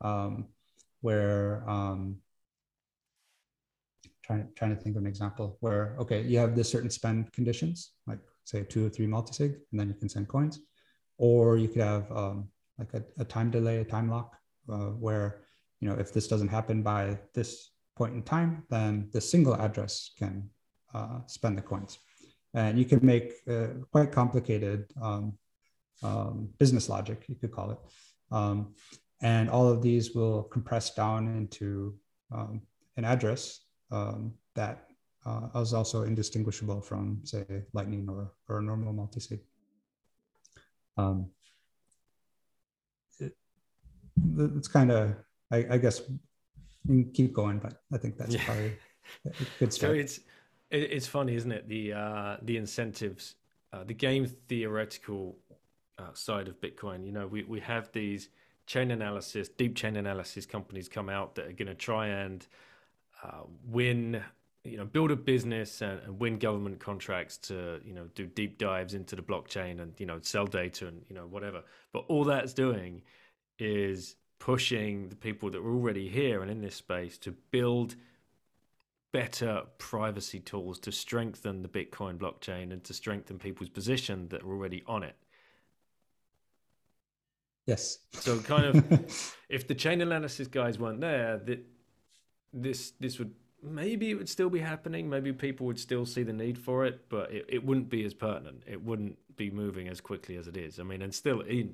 [0.00, 0.46] um,
[1.00, 2.16] where um,
[4.22, 7.92] trying trying to think of an example where okay, you have this certain spend conditions,
[8.06, 10.60] like say two or three multisig, and then you can send coins,
[11.18, 12.48] or you could have um,
[12.78, 14.36] like a, a, time delay, a time lock,
[14.72, 15.42] uh, where
[15.80, 20.12] you know if this doesn't happen by this point in time, then the single address
[20.18, 20.48] can
[20.94, 21.98] uh, spend the coins
[22.54, 25.36] and you can make uh, quite complicated um,
[26.02, 27.78] um, business logic, you could call it.
[28.30, 28.74] Um,
[29.20, 31.94] and all of these will compress down into
[32.32, 32.62] um,
[32.96, 34.86] an address um, that
[35.26, 39.40] uh, is also indistinguishable from, say, Lightning or, or a normal multisig.
[40.96, 41.30] Um,
[43.18, 43.34] it,
[44.56, 45.16] it's kind of,
[45.50, 46.02] I, I, guess,
[46.86, 48.44] you can keep going, but I think that's yeah.
[48.44, 48.76] probably
[49.26, 49.92] a good start.
[49.92, 50.20] So it's
[50.74, 51.68] it's funny, isn't it?
[51.68, 53.36] The uh, the incentives,
[53.72, 55.36] uh, the game theoretical
[55.98, 57.06] uh, side of Bitcoin.
[57.06, 58.28] You know, we we have these
[58.66, 62.46] chain analysis, deep chain analysis companies come out that are going to try and
[63.22, 64.22] uh, win,
[64.64, 68.58] you know, build a business and, and, win government contracts to, you know, do deep
[68.58, 71.62] dives into the blockchain and you know sell data and you know whatever.
[71.92, 73.02] But all that's doing
[73.58, 77.94] is pushing the people that are already here and in this space to build
[79.14, 84.50] better privacy tools to strengthen the Bitcoin blockchain and to strengthen people's position that are
[84.50, 85.14] already on it.
[87.64, 87.98] Yes.
[88.12, 91.64] So kind of, if the chain analysis guys weren't there, that
[92.52, 95.08] this this would maybe it would still be happening.
[95.08, 98.14] Maybe people would still see the need for it, but it, it wouldn't be as
[98.14, 98.64] pertinent.
[98.66, 100.80] It wouldn't be moving as quickly as it is.
[100.80, 101.68] I mean, and still, it,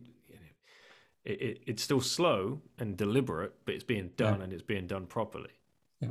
[1.24, 4.44] it, it's still slow and deliberate, but it's being done yeah.
[4.44, 5.54] and it's being done properly.
[6.00, 6.10] Yeah.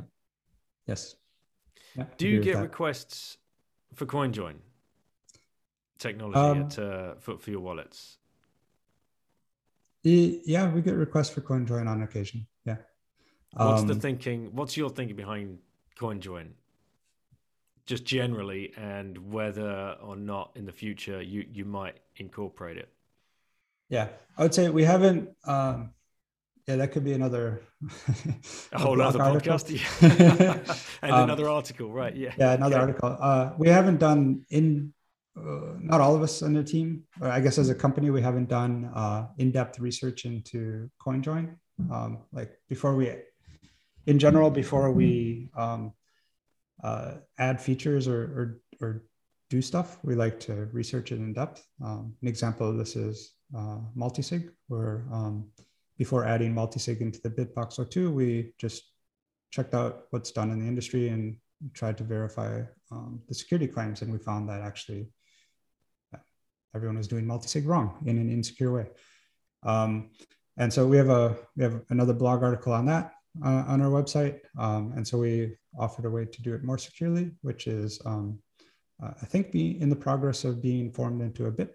[0.88, 1.14] Yes.
[1.96, 3.38] Yeah, Do you get requests
[3.94, 4.56] for CoinJoin
[5.98, 8.18] technology um, at, uh, for, for your wallets?
[10.02, 12.46] Yeah, we get requests for CoinJoin on occasion.
[12.64, 12.76] Yeah.
[13.52, 14.50] What's um, the thinking?
[14.52, 15.58] What's your thinking behind
[15.98, 16.50] CoinJoin?
[17.86, 22.88] Just generally, and whether or not in the future you you might incorporate it.
[23.88, 25.30] Yeah, I would say we haven't.
[25.44, 25.90] Um,
[26.66, 27.62] yeah, that could be another
[28.72, 29.66] a whole other podcast
[31.02, 32.14] and um, another article, right?
[32.14, 32.82] Yeah, yeah, another okay.
[32.82, 33.16] article.
[33.20, 34.92] Uh, we haven't done in
[35.36, 37.04] uh, not all of us on the team.
[37.22, 41.56] I guess as a company, we haven't done uh, in-depth research into CoinJoin.
[41.90, 43.14] Um, like before we,
[44.06, 45.92] in general, before we um,
[46.82, 49.04] uh, add features or, or, or
[49.48, 51.66] do stuff, we like to research it in depth.
[51.82, 55.48] Um, an example of this is uh, multisig, where um,
[56.00, 58.84] before adding multisig into the Bitbox 02, we just
[59.50, 61.36] checked out what's done in the industry and
[61.74, 64.00] tried to verify um, the security claims.
[64.00, 65.08] And we found that actually
[66.74, 68.86] everyone was doing multisig wrong in an insecure way.
[69.62, 70.08] Um,
[70.56, 73.12] and so we have a we have another blog article on that
[73.44, 74.38] uh, on our website.
[74.58, 78.38] Um, and so we offered a way to do it more securely, which is um,
[79.02, 81.72] uh, I think be in the progress of being formed into a BIP.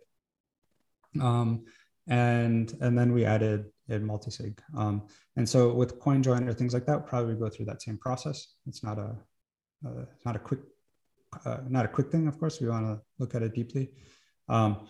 [1.22, 1.66] Um,
[2.08, 4.60] and and then we added in multisig.
[4.78, 8.56] Um, and so with CoinJoin or things like that, probably go through that same process.
[8.68, 9.16] It's not a
[9.86, 10.62] uh, not a quick
[11.46, 12.28] uh, not a quick thing.
[12.28, 13.92] Of course, we want to look at it deeply.
[14.50, 14.88] Um,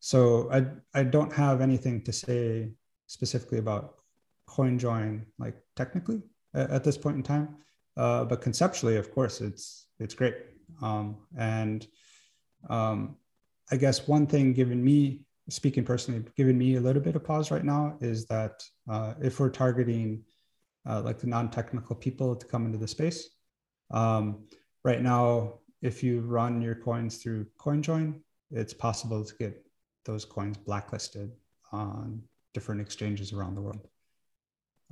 [0.00, 2.72] so I I don't have anything to say
[3.06, 3.94] specifically about
[4.48, 6.22] CoinJoin like technically
[6.54, 7.56] at, at this point in time,
[7.96, 10.36] uh, but conceptually, of course, it's it's great.
[10.82, 11.86] Um, and
[12.68, 13.16] um,
[13.70, 17.50] I guess one thing given me speaking personally, giving me a little bit of pause
[17.50, 20.22] right now is that uh, if we're targeting
[20.88, 23.30] uh, like the non-technical people to come into the space,
[23.90, 24.46] um,
[24.84, 28.20] right now, if you run your coins through CoinJoin,
[28.50, 29.66] it's possible to get
[30.04, 31.30] those coins blacklisted
[31.72, 32.22] on
[32.54, 33.86] different exchanges around the world.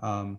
[0.02, 0.38] Um,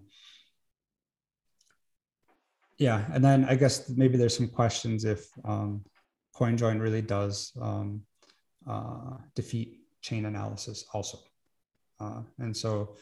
[2.78, 5.86] yeah, and then I guess maybe there's some questions if um,
[6.36, 8.02] CoinJoin really does um,
[8.68, 11.18] uh, defeat chain analysis also.
[12.00, 12.96] Uh, and so,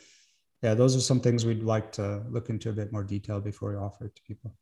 [0.61, 3.71] yeah, those are some things we'd like to look into a bit more detail before
[3.71, 4.53] we offer it to people.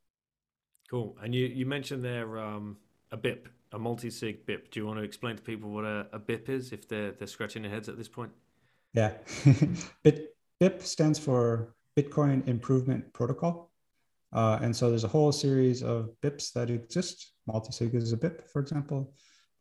[0.90, 1.16] Cool.
[1.22, 2.78] And you, you mentioned there um,
[3.12, 4.72] a BIP, a multi-sig BIP.
[4.72, 7.28] Do you want to explain to people what a, a BIP is if they're, they're
[7.28, 8.32] scratching their heads at this point?
[8.94, 9.12] Yeah.
[10.04, 10.28] BIP,
[10.62, 13.70] BIP stands for Bitcoin Improvement Protocol.
[14.32, 17.34] Uh, and so there's a whole series of BIPs that exist.
[17.48, 19.14] Multi-sig is a BIP, for example.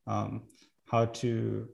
[0.06, 0.42] Um,
[0.86, 1.68] how to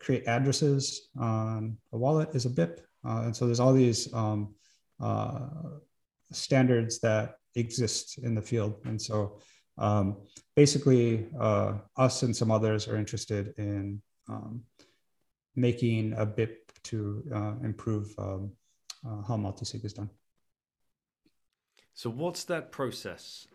[0.00, 2.80] create addresses on a wallet is a BIP.
[3.06, 4.54] Uh, and so there's all these um,
[5.00, 5.48] uh,
[6.32, 8.74] standards that exist in the field.
[8.84, 9.38] And so
[9.76, 10.16] um,
[10.56, 14.62] basically, uh, us and some others are interested in um,
[15.56, 18.52] making a BIP to uh, improve um,
[19.06, 20.10] uh, how multisig is done.
[21.94, 23.46] So, what's that process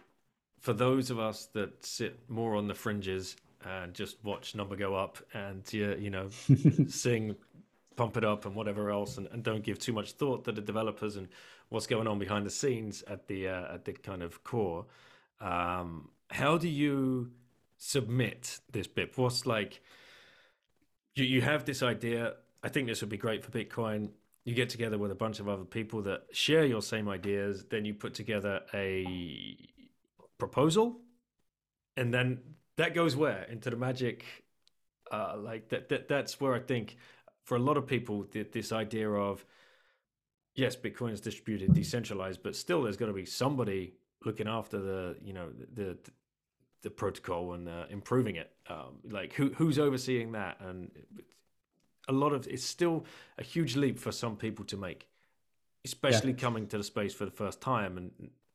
[0.60, 4.96] for those of us that sit more on the fringes and just watch number go
[4.96, 6.30] up and you, you know
[6.88, 7.36] sing
[7.96, 10.62] pump it up and whatever else and, and don't give too much thought to the
[10.62, 11.28] developers and
[11.68, 14.86] what's going on behind the scenes at the uh, at the kind of core.
[15.42, 17.32] Um, how do you
[17.78, 19.82] submit this bip what's like
[21.16, 22.34] you, you have this idea.
[22.64, 24.10] I think this would be great for bitcoin.
[24.46, 27.66] You get together with a bunch of other people that share your same ideas.
[27.70, 29.58] Then you put together a
[30.38, 30.98] proposal
[31.98, 32.40] and then
[32.80, 33.44] that goes where?
[33.44, 34.26] Into the magic
[35.12, 36.96] uh, like that, that that's where i think
[37.44, 39.44] for a lot of people the, this idea of
[40.54, 45.16] yes bitcoin is distributed decentralized but still there's got to be somebody looking after the
[45.22, 45.98] you know the the,
[46.84, 48.52] the protocol and uh, improving it.
[48.70, 50.58] Um, like who who's overseeing that?
[50.60, 50.92] And
[52.08, 53.06] a lot of it's still
[53.38, 55.08] a huge leap for some people to make
[55.86, 56.38] especially yeah.
[56.38, 57.98] coming to the space for the first time.
[57.98, 58.12] And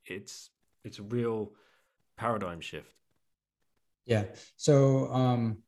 [0.07, 0.51] it's
[0.85, 1.53] it's a real
[2.16, 3.01] paradigm shift
[4.07, 4.25] yeah.
[4.57, 5.63] So, um,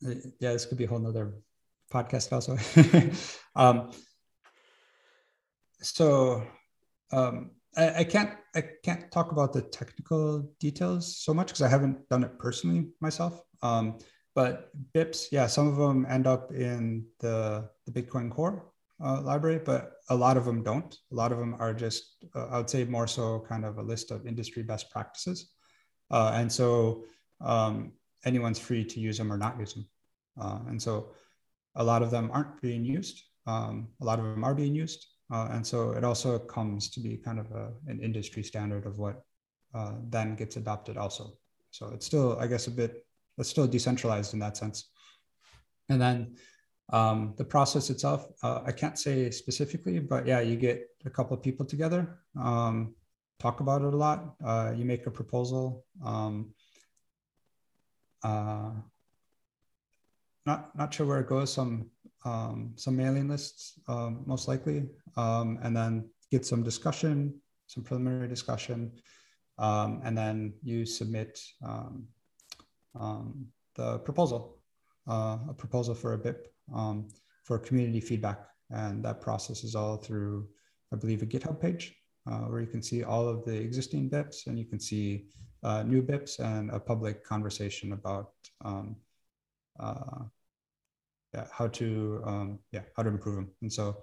[0.00, 1.34] yeah, this could be a whole nother
[1.92, 2.56] podcast also.
[3.56, 3.90] um,
[5.80, 6.42] so,
[7.12, 11.68] um, I, I, can't I can't talk about the technical details so much because I
[11.68, 13.40] haven't done it personally myself.
[13.62, 13.98] Um,
[14.34, 18.70] but BIPs, yeah, some of them end up in the the Bitcoin Core
[19.04, 20.96] uh, library, but a lot of them don't.
[21.12, 23.82] A lot of them are just, uh, I would say, more so kind of a
[23.82, 25.50] list of industry best practices.
[26.10, 27.04] Uh, and so
[27.40, 27.92] um,
[28.24, 29.86] anyone's free to use them or not use them.
[30.40, 31.10] Uh, and so
[31.76, 33.22] a lot of them aren't being used.
[33.46, 35.06] Um, a lot of them are being used.
[35.30, 38.98] Uh, and so it also comes to be kind of a, an industry standard of
[38.98, 39.22] what
[39.74, 41.34] uh, then gets adopted also.
[41.70, 43.04] So it's still, I guess, a bit,
[43.36, 44.90] it's still decentralized in that sense.
[45.90, 46.36] And then
[46.90, 51.36] um, the process itself, uh, I can't say specifically, but yeah, you get a couple
[51.36, 52.18] of people together.
[52.40, 52.94] Um,
[53.38, 54.34] talk about it a lot.
[54.44, 55.84] Uh, you make a proposal.
[56.04, 56.54] Um,
[58.22, 58.70] uh,
[60.44, 61.52] not not sure where it goes.
[61.52, 61.90] Some
[62.24, 68.28] um, some mailing lists, um, most likely, um, and then get some discussion, some preliminary
[68.28, 68.92] discussion,
[69.58, 72.08] um, and then you submit um,
[73.76, 74.58] the proposal,
[75.06, 76.48] uh, a proposal for a BIP
[77.44, 80.48] for community feedback, and that process is all through,
[80.92, 81.94] I believe, a GitHub page
[82.48, 85.26] where you can see all of the existing BIPs and you can see
[85.62, 88.32] uh, new BIPs and a public conversation about
[88.64, 88.96] um,
[89.80, 90.24] uh,
[91.34, 93.50] yeah, how to um, yeah how to improve them.
[93.62, 94.02] And so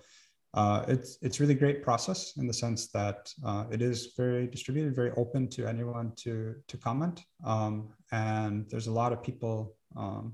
[0.54, 4.96] uh, it's it's really great process in the sense that uh, it is very distributed,
[4.96, 9.76] very open to anyone to to comment, um, and there's a lot of people.
[9.96, 10.34] Um,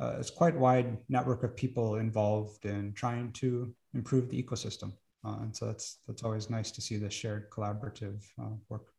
[0.00, 4.94] uh, it's quite wide network of people involved in trying to improve the ecosystem.
[5.24, 8.92] Uh, and so that's that's always nice to see the shared collaborative uh, work.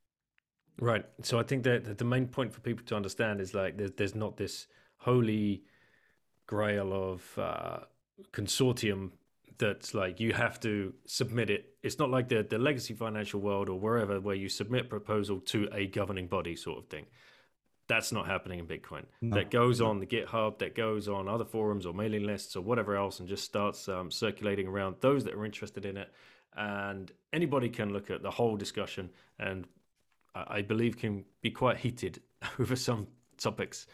[0.79, 1.05] Right.
[1.21, 4.15] So I think that the main point for people to understand is like there's there's
[4.15, 4.67] not this
[4.97, 5.63] holy
[6.47, 7.79] grail of uh,
[8.31, 9.11] consortium
[9.57, 11.75] that's like you have to submit it.
[11.83, 15.69] It's not like the the legacy financial world or wherever where you submit proposal to
[15.71, 17.05] a governing body sort of thing.
[17.91, 19.03] That's not happening in Bitcoin.
[19.21, 19.35] No.
[19.35, 22.95] That goes on the GitHub, that goes on other forums or mailing lists or whatever
[22.95, 26.09] else, and just starts um, circulating around those that are interested in it.
[26.55, 29.67] And anybody can look at the whole discussion, and
[30.33, 32.21] I believe can be quite heated
[32.61, 33.87] over some topics.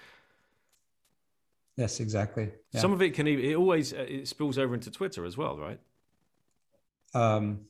[1.76, 2.52] Yes, exactly.
[2.74, 2.82] Yeah.
[2.82, 5.58] Some of it can even, it always uh, it spills over into Twitter as well,
[5.58, 5.80] right?
[7.16, 7.62] Um,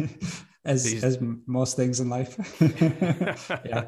[0.66, 1.02] as These...
[1.02, 2.36] as most things in life.
[3.64, 3.86] yeah.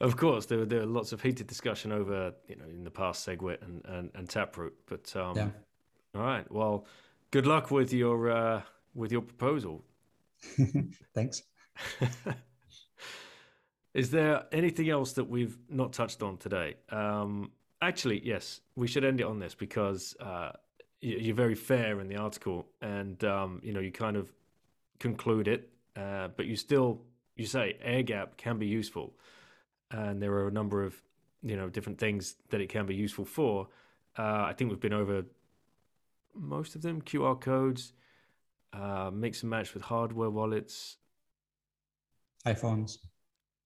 [0.00, 2.90] Of course, there were there were lots of heated discussion over you know in the
[2.90, 5.48] past SegWit and and, and Taproot, but um, yeah.
[6.14, 6.50] All right.
[6.50, 6.86] Well,
[7.30, 8.62] good luck with your uh,
[8.94, 9.84] with your proposal.
[11.14, 11.42] Thanks.
[13.94, 16.74] Is there anything else that we've not touched on today?
[16.90, 20.50] Um, actually, yes, we should end it on this because uh,
[21.00, 24.32] you're very fair in the article, and um, you know you kind of
[24.98, 27.02] conclude it, uh, but you still
[27.36, 29.14] you say air gap can be useful,
[29.94, 31.00] and there are a number of
[31.42, 33.68] you know different things that it can be useful for.
[34.18, 35.24] Uh, I think we've been over
[36.34, 37.92] most of them: QR codes,
[38.72, 40.96] uh, mix and match with hardware wallets,
[42.44, 42.98] iPhones.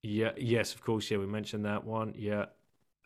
[0.02, 0.32] Yeah.
[0.36, 0.74] Yes.
[0.74, 1.10] Of course.
[1.10, 1.18] Yeah.
[1.18, 2.14] We mentioned that one.
[2.16, 2.46] Yeah.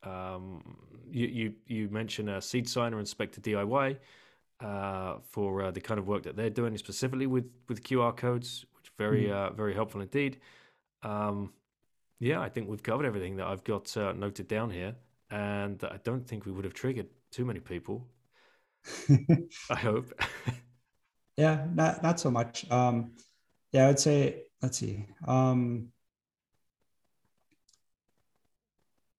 [0.02, 0.76] Um,
[1.10, 3.98] you you you mentioned a SeedSigner and Specter DIY
[4.60, 8.66] uh, for uh, the kind of work that they're doing specifically with with QR codes,
[8.76, 9.32] which very mm.
[9.32, 10.38] uh, very helpful indeed.
[11.02, 11.52] Um,
[12.22, 14.94] yeah, I think we've covered everything that I've got uh, noted down here,
[15.28, 18.06] and I don't think we would have triggered too many people.
[19.68, 20.12] I hope.
[21.36, 22.70] yeah, not not so much.
[22.70, 23.14] Um,
[23.72, 24.44] yeah, I would say.
[24.62, 25.04] Let's see.
[25.26, 25.88] Um,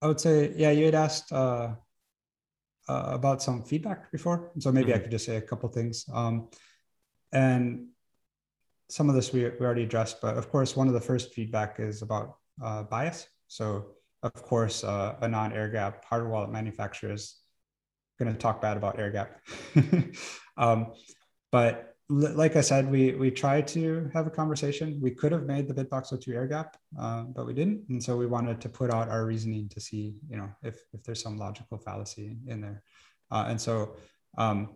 [0.02, 1.76] I would say, yeah, you had asked uh,
[2.88, 5.00] uh, about some feedback before, so maybe mm-hmm.
[5.00, 6.06] I could just say a couple things.
[6.14, 6.48] Um,
[7.34, 7.88] and
[8.90, 11.82] some of this we, we already addressed, but of course, one of the first feedback
[11.82, 13.28] is about uh, bias.
[13.48, 13.88] So,
[14.22, 17.36] of course, uh, a non-air gap hardware wallet manufacturer is
[18.20, 19.40] going to talk bad about air gap.
[20.58, 20.94] um,
[21.52, 25.00] but like I said, we we tried to have a conversation.
[25.02, 28.18] We could have made the Bitbox 02 air gap, uh, but we didn't, and so
[28.18, 31.38] we wanted to put out our reasoning to see, you know, if if there's some
[31.38, 32.84] logical fallacy in there,
[33.32, 33.96] uh, and so,
[34.38, 34.76] um,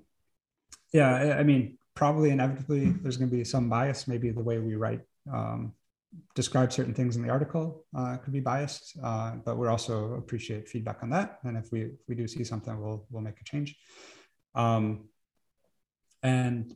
[0.93, 4.07] yeah, I, I, mean, probably inevitably there's going to be some bias.
[4.07, 5.01] Maybe the way we write,
[5.32, 5.73] um,
[6.36, 10.70] describe certain things in the article uh, could be biased, uh, but we also appreciate
[10.70, 11.39] feedback on that.
[11.43, 13.76] And if we if we do see something, we'll we'll make a change.
[14.55, 15.10] Um,
[16.24, 16.76] and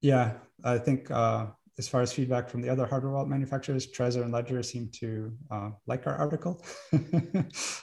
[0.00, 1.46] yeah, I think uh,
[1.78, 5.32] as far as feedback from the other hardware wallet manufacturers, Trezor and Ledger seem to
[5.50, 6.62] uh, like our article.
[6.92, 7.82] of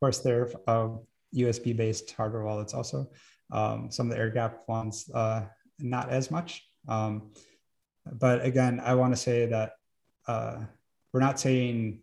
[0.00, 0.88] course, they're uh,
[1.34, 3.08] USB based hardware wallets also.
[3.52, 5.42] Um, some of the air gap ones, uh,
[5.78, 6.68] not as much.
[6.88, 7.32] Um,
[8.12, 9.72] but again, I want to say that
[10.26, 10.58] uh,
[11.12, 12.00] we're not saying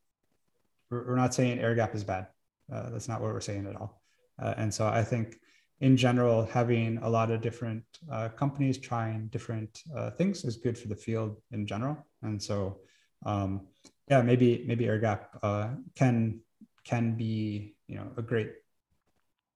[0.90, 2.28] we're not saying air gap is bad.
[2.72, 4.02] Uh, that's not what we're saying at all.
[4.40, 5.38] and so I think
[5.84, 10.78] in general, having a lot of different uh, companies trying different uh, things is good
[10.78, 11.98] for the field in general.
[12.22, 12.80] And so,
[13.26, 13.68] um,
[14.10, 16.40] yeah, maybe maybe AirGap uh, can
[16.86, 18.52] can be you know a great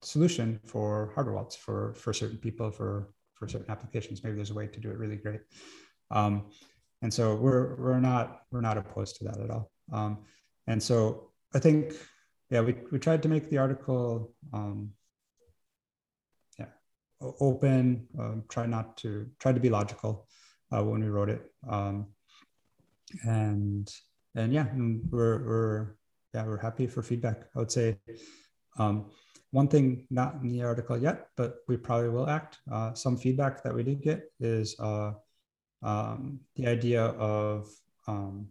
[0.02, 4.22] solution for hardware wallets for for certain people for for certain applications.
[4.22, 5.42] Maybe there's a way to do it really great.
[6.12, 6.48] Um,
[7.02, 9.72] and so we're we're not we're not opposed to that at all.
[9.92, 10.20] Um,
[10.68, 11.94] and so I think
[12.50, 14.92] yeah, we we tried to make the article um,
[17.22, 20.28] open, um, try not to try to be logical
[20.72, 21.52] uh, when we wrote it.
[21.68, 22.08] Um,
[23.24, 23.92] and
[24.36, 25.96] and yeah, and we're we're
[26.34, 27.44] yeah we're happy for feedback.
[27.56, 27.98] I would say
[28.78, 29.12] um,
[29.52, 32.60] one thing not in the article yet, but we probably will act.
[32.72, 35.14] Uh, some feedback that we did get is uh,
[35.84, 37.70] um, the idea of
[38.08, 38.48] um,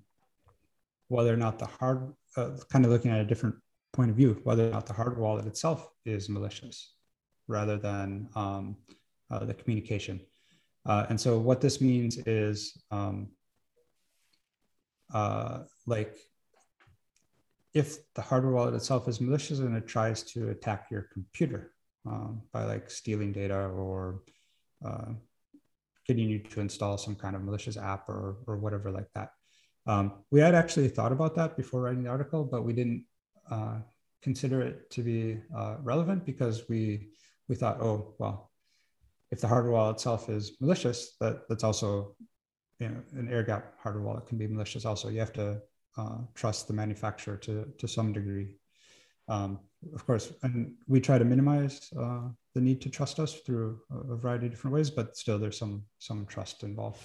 [1.09, 3.57] whether or not the hard, uh, kind of looking at a different
[3.93, 6.95] point of view, whether or not the hard wallet itself is malicious
[7.49, 8.77] rather than um,
[9.31, 10.21] uh, the communication.
[10.85, 13.29] Uh, and so what this means is um,
[15.13, 16.17] uh, like
[17.75, 21.73] if the hardware wallet itself is malicious and it tries to attack your computer
[22.07, 24.23] um, by like stealing data or
[24.85, 25.13] uh,
[26.07, 29.31] getting you need to install some kind of malicious app or, or whatever like that.
[29.87, 33.05] Um, we had actually thought about that before writing the article, but we didn't
[33.51, 33.79] uh,
[34.23, 37.11] consider it to be uh, relevant because we
[37.49, 38.51] we thought, oh, well,
[39.31, 42.17] if the hardware wallet itself is malicious, that that's also,
[42.81, 45.09] you know, an air gap hardware wallet can be malicious also.
[45.09, 45.61] You have to
[45.97, 48.57] uh, trust the manufacturer to, to some degree.
[49.29, 49.61] Um,
[49.95, 54.17] of course, and we try to minimize uh, the need to trust us through a
[54.17, 57.01] variety of different ways, but still there's some some trust involved.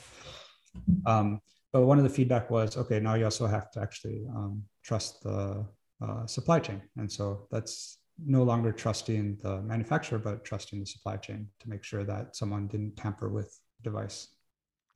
[1.06, 1.42] Um,
[1.74, 5.24] but one of the feedback was, okay, now you also have to actually um, trust
[5.24, 5.66] the
[6.02, 11.18] uh, supply chain, and so that's no longer trusting the manufacturer, but trusting the supply
[11.18, 14.28] chain to make sure that someone didn't tamper with the device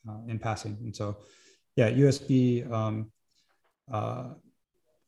[0.07, 0.77] uh, in passing.
[0.85, 1.17] And so,
[1.75, 2.71] yeah, USB.
[2.71, 3.11] Um,
[3.91, 4.29] uh,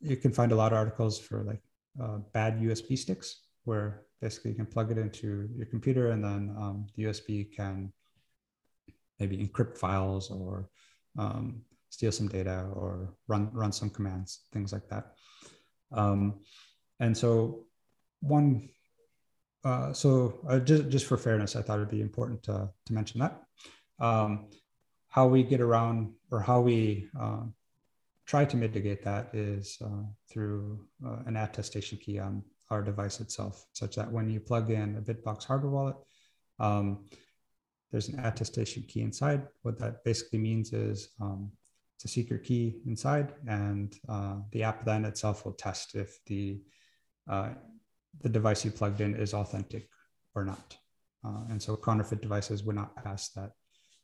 [0.02, 1.62] you can find a lot of articles for like
[2.02, 6.56] uh, bad USB sticks, where basically you can plug it into your computer and then
[6.58, 7.92] um, the USB can
[9.20, 10.70] maybe encrypt files or
[11.18, 15.14] um, steal some data or run run some commands, things like that.
[15.92, 16.40] Um,
[17.00, 17.66] and so
[18.22, 18.70] one,
[19.64, 23.20] uh, so uh, just just for fairness, I thought it'd be important to to mention
[23.20, 23.42] that
[24.00, 24.50] um,
[25.10, 27.44] how we get around or how we uh,
[28.26, 33.66] try to mitigate that is uh, through uh, an attestation key on our device itself,
[33.74, 35.96] such that when you plug in a Bitbox hardware wallet,
[36.60, 37.06] um,
[37.92, 39.48] there's an attestation key inside.
[39.62, 41.52] What that basically means is um,
[41.96, 46.62] it's a secret key inside, and uh, the app then itself will test if the
[47.30, 47.50] uh,
[48.22, 49.90] the device you plugged in is authentic
[50.36, 50.78] or not.
[51.26, 53.52] Uh, and so counterfeit devices would not pass that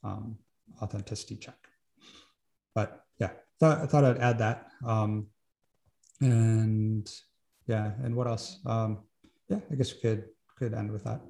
[0.03, 0.37] um,
[0.81, 1.57] authenticity check.
[2.75, 3.31] But yeah,
[3.61, 4.67] I thought I'd add that.
[4.85, 5.27] Um,
[6.21, 7.09] and
[7.67, 8.59] yeah, and what else?
[8.65, 8.99] Um,
[9.49, 10.25] yeah, I guess we could
[10.57, 11.21] could end with that.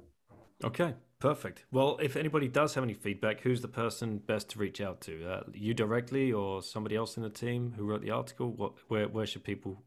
[0.62, 1.64] Okay, perfect.
[1.70, 5.28] Well, if anybody does have any feedback, who's the person best to reach out to?
[5.28, 8.52] Uh, you directly, or somebody else in the team who wrote the article?
[8.52, 9.82] What, where, where should people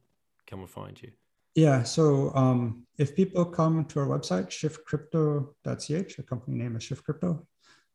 [0.45, 1.11] come and find you?
[1.55, 7.03] Yeah, so um, if people come to our website, shiftcrypto.ch, a company name is Shift
[7.03, 7.47] Crypto.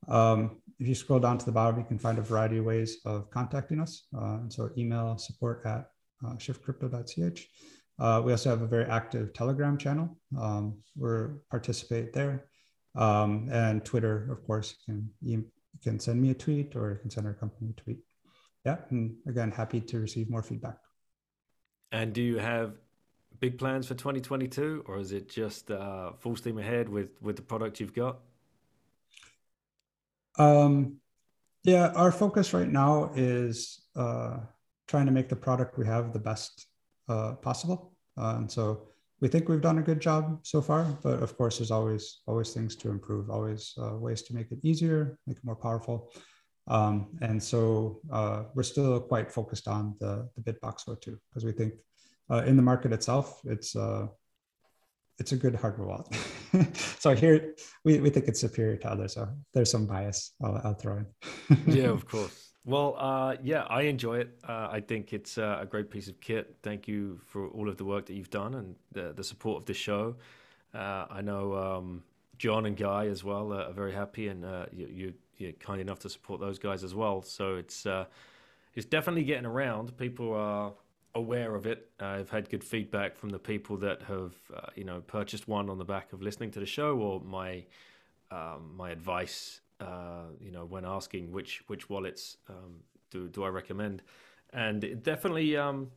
[0.09, 2.99] Um, if you scroll down to the bottom, you can find a variety of ways
[3.05, 4.09] of contacting us.
[4.17, 5.91] Uh, and so email support at
[6.27, 7.49] uh, shiftcrypto.ch.
[8.03, 10.19] Uh, we also have a very active Telegram channel.
[10.37, 11.09] Um, we
[11.51, 12.47] participate there.
[12.97, 15.45] Um, and Twitter, of course, you can, you
[15.85, 18.01] can send me a tweet or you can send our company a tweet.
[18.67, 20.79] Yeah, and again, happy to receive more feedback.
[21.93, 22.75] And do you have
[23.39, 27.43] big plans for 2022, or is it just uh, full steam ahead with with the
[27.43, 28.19] product you've got?
[30.39, 30.97] Um,
[31.65, 34.39] yeah, our focus right now is uh,
[34.89, 36.67] trying to make the product we have the best
[37.09, 37.92] uh, possible.
[38.17, 38.89] Uh, and so
[39.21, 42.53] we think we've done a good job so far, but of course, there's always always
[42.53, 46.13] things to improve, always uh, ways to make it easier, make it more powerful.
[46.69, 51.53] Um, and so uh, we're still quite focused on the, the Bitbox 02 because we
[51.53, 51.75] think
[52.31, 54.07] uh, in the market itself, it's uh,
[55.19, 56.77] it's a good hardware wallet.
[56.99, 59.15] so here we, we think it's superior to others.
[59.15, 61.07] So there's some bias I'll, I'll throw in.
[61.67, 62.52] yeah, of course.
[62.65, 64.39] Well, uh, yeah, I enjoy it.
[64.49, 66.57] Uh, I think it's uh, a great piece of kit.
[66.63, 69.67] Thank you for all of the work that you've done and the, the support of
[69.67, 70.15] the show.
[70.73, 72.05] Uh, I know um,
[72.39, 75.99] John and Guy as well are very happy, and uh, you, you, are kind enough
[76.01, 77.23] to support those guys as well.
[77.23, 78.05] So it's uh,
[78.75, 79.97] it's definitely getting around.
[79.97, 80.73] People are
[81.17, 81.91] aware of it.
[81.99, 84.35] I've had good feedback from the people that have,
[84.77, 87.65] you know, purchased one on the back of listening to the show or my
[88.31, 92.81] um, my advice, uh, you know, when asking which which wallets um,
[93.11, 94.03] do do I recommend,
[94.53, 95.91] and it definitely, um,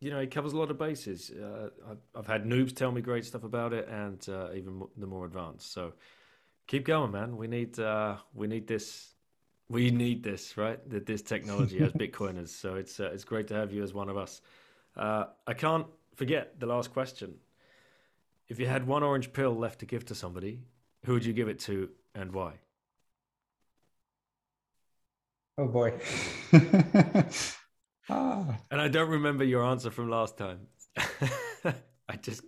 [0.00, 1.30] you know, it covers a lot of bases.
[1.30, 5.06] Uh, I've, I've, had noobs tell me great stuff about it, and uh, even the
[5.06, 5.72] more advanced.
[5.72, 5.92] So
[6.66, 7.36] keep going, man.
[7.36, 9.14] We need uh, we need this
[9.68, 10.78] we need this, right?
[11.06, 12.48] This technology as Bitcoiners.
[12.48, 14.40] So it's uh, it's great to have you as one of us.
[14.96, 17.34] Uh, I can't forget the last question.
[18.48, 20.60] If you had one orange pill left to give to somebody,
[21.04, 22.52] who would you give it to and why?
[25.58, 26.00] Oh boy.
[28.08, 28.58] ah.
[28.70, 30.66] And I don't remember your answer from last time.
[30.96, 32.42] I just,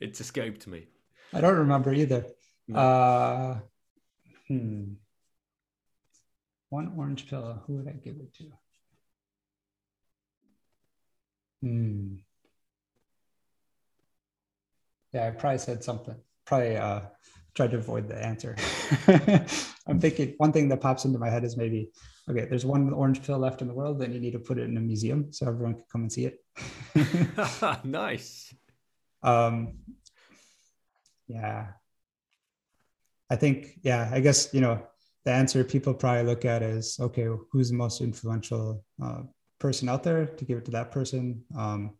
[0.00, 0.88] it's escaped me.
[1.32, 2.26] I don't remember either.
[2.68, 2.78] No.
[2.78, 3.58] Uh,
[4.48, 4.94] hmm
[6.70, 8.44] one orange pill, who would I give it to?
[11.62, 12.14] Hmm.
[15.12, 16.14] Yeah, I probably said something.
[16.46, 17.00] Probably uh,
[17.54, 18.56] tried to avoid the answer.
[19.86, 21.90] I'm thinking one thing that pops into my head is maybe,
[22.30, 24.64] okay, there's one orange pill left in the world, then you need to put it
[24.64, 27.84] in a museum so everyone can come and see it.
[27.84, 28.54] nice.
[29.22, 29.78] Um,
[31.28, 31.68] yeah.
[33.30, 34.82] I think, yeah, I guess, you know,
[35.24, 39.22] the answer people probably look at is okay who's the most influential uh,
[39.58, 41.96] person out there to give it to that person um,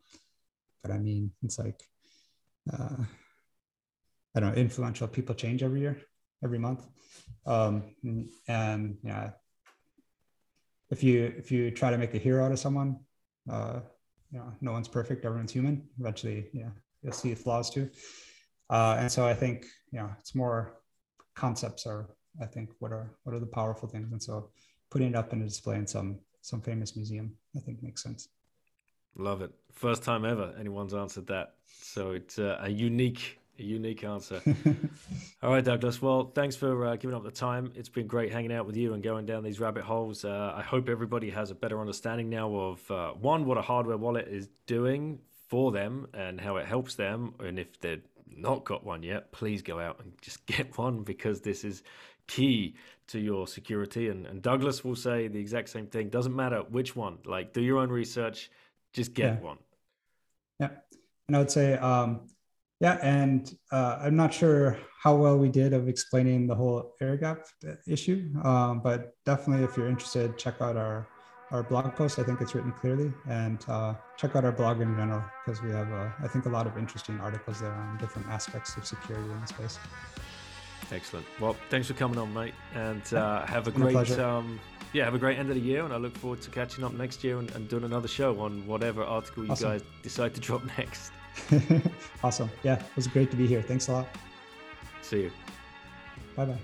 [0.83, 1.83] but i mean it's like
[2.73, 2.97] uh,
[4.35, 6.01] i don't know influential people change every year
[6.43, 6.87] every month
[7.47, 7.83] um,
[8.49, 9.31] and yeah
[10.91, 12.99] if you if you try to make a hero out of someone
[13.51, 13.81] uh,
[14.31, 16.71] you know no one's perfect everyone's human eventually yeah
[17.03, 17.91] you'll see flaws too.
[18.69, 20.81] Uh, and so I think know it's more
[21.35, 22.11] concepts are
[22.41, 24.51] I think what are what are the powerful things, and so
[24.91, 28.29] putting it up in a display in some some famous museum I think makes sense.
[29.17, 29.53] Love it.
[29.73, 31.55] First time ever anyone's answered that.
[31.67, 34.41] So it's uh, a unique a unique answer.
[35.43, 36.01] All right, Douglas.
[36.03, 37.73] Well, thanks for uh, giving up the time.
[37.77, 40.25] It's been great hanging out with you and going down these rabbit holes.
[40.25, 43.97] Uh, I hope everybody has a better understanding now of uh, one, what a hardware
[43.97, 47.35] wallet is doing for them and how it helps them.
[47.41, 51.41] And if they've not got one yet, please go out and just get one because
[51.41, 51.83] this is
[52.27, 52.75] key
[53.09, 54.09] to your security.
[54.09, 56.09] And, and Douglas will say the exact same thing.
[56.09, 57.19] Doesn't matter which one.
[57.25, 58.51] Like, do your own research.
[58.93, 59.41] Just get Yeah.
[59.41, 59.59] one.
[60.61, 60.69] Yeah,
[61.27, 62.21] and I would say, um,
[62.81, 67.17] yeah, and uh, I'm not sure how well we did of explaining the whole air
[67.17, 67.47] gap
[67.87, 71.07] issue, um, but definitely, if you're interested, check out our
[71.51, 72.19] our blog post.
[72.19, 75.71] I think it's written clearly, and uh, check out our blog in general because we
[75.73, 79.31] have, uh, I think, a lot of interesting articles there on different aspects of security
[79.31, 79.79] in the space.
[80.91, 81.27] Excellent.
[81.39, 84.59] Well, thanks for coming on, mate, and uh, have a been a great um,
[84.95, 86.95] yeah, have a great end of the year, and I look forward to catching up
[86.95, 89.71] next year and, and doing another show on whatever article you Awesome.
[89.71, 91.13] guys decide to drop next.
[92.25, 92.51] awesome.
[92.63, 93.63] Yeah, it was great to be here.
[93.63, 94.09] Thanks a lot.
[95.03, 95.31] See you.
[96.37, 96.59] Bye bye.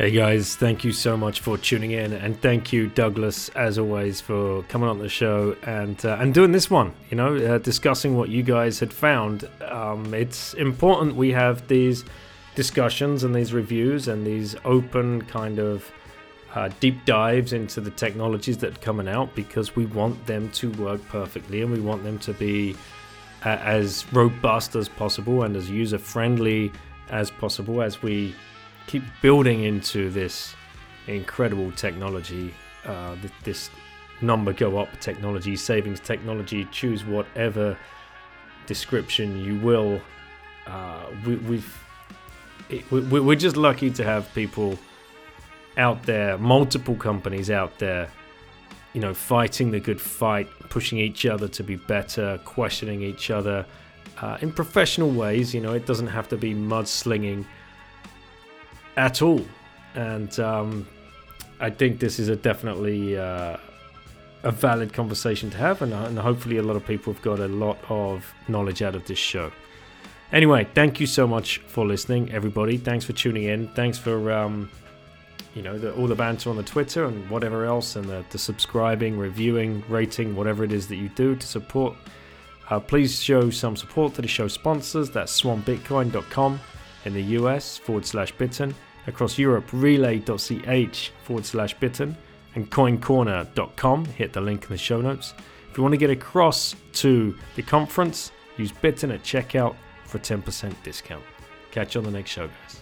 [0.00, 4.18] Hey guys, thank you so much for tuning in, and thank you, Douglas, as always,
[4.18, 6.94] for coming on the show and uh, and doing this one.
[7.10, 9.46] You know, uh, discussing what you guys had found.
[9.60, 12.06] Um, it's important we have these
[12.54, 15.92] discussions and these reviews and these open kind of
[16.54, 20.70] uh, deep dives into the technologies that are coming out because we want them to
[20.72, 22.74] work perfectly and we want them to be
[23.44, 26.72] uh, as robust as possible and as user friendly
[27.10, 28.34] as possible as we
[28.86, 30.54] keep building into this
[31.06, 32.52] incredible technology,
[32.84, 33.70] uh, th- this
[34.20, 37.76] number go up technology, savings technology, choose whatever
[38.66, 40.00] description you will.
[40.66, 41.62] Uh, we, we,
[42.90, 44.78] we- we're just lucky to have people
[45.80, 48.08] out there, multiple companies out there,
[48.92, 53.64] you know, fighting the good fight, pushing each other to be better, questioning each other
[54.20, 55.54] uh, in professional ways.
[55.54, 57.46] You know, it doesn't have to be mudslinging
[58.96, 59.44] at all.
[59.94, 60.86] And um,
[61.60, 63.56] I think this is a definitely uh,
[64.42, 67.40] a valid conversation to have, and, uh, and hopefully a lot of people have got
[67.40, 69.50] a lot of knowledge out of this show.
[70.32, 72.76] Anyway, thank you so much for listening, everybody.
[72.76, 73.68] Thanks for tuning in.
[73.74, 74.70] Thanks for um,
[75.54, 78.38] you know the, all the banter on the Twitter and whatever else, and the, the
[78.38, 81.94] subscribing, reviewing, rating, whatever it is that you do to support.
[82.68, 85.10] Uh, please show some support to the show sponsors.
[85.10, 86.60] That's swanbitcoin.com
[87.04, 88.74] in the US forward slash bitten.
[89.06, 92.16] Across Europe, relai.ch forward slash bitten
[92.54, 94.04] and coincorner.com.
[94.04, 95.34] Hit the link in the show notes.
[95.70, 99.74] If you want to get across to the conference, use bitten at checkout
[100.04, 101.22] for a 10% discount.
[101.70, 102.79] Catch you on the next show, guys.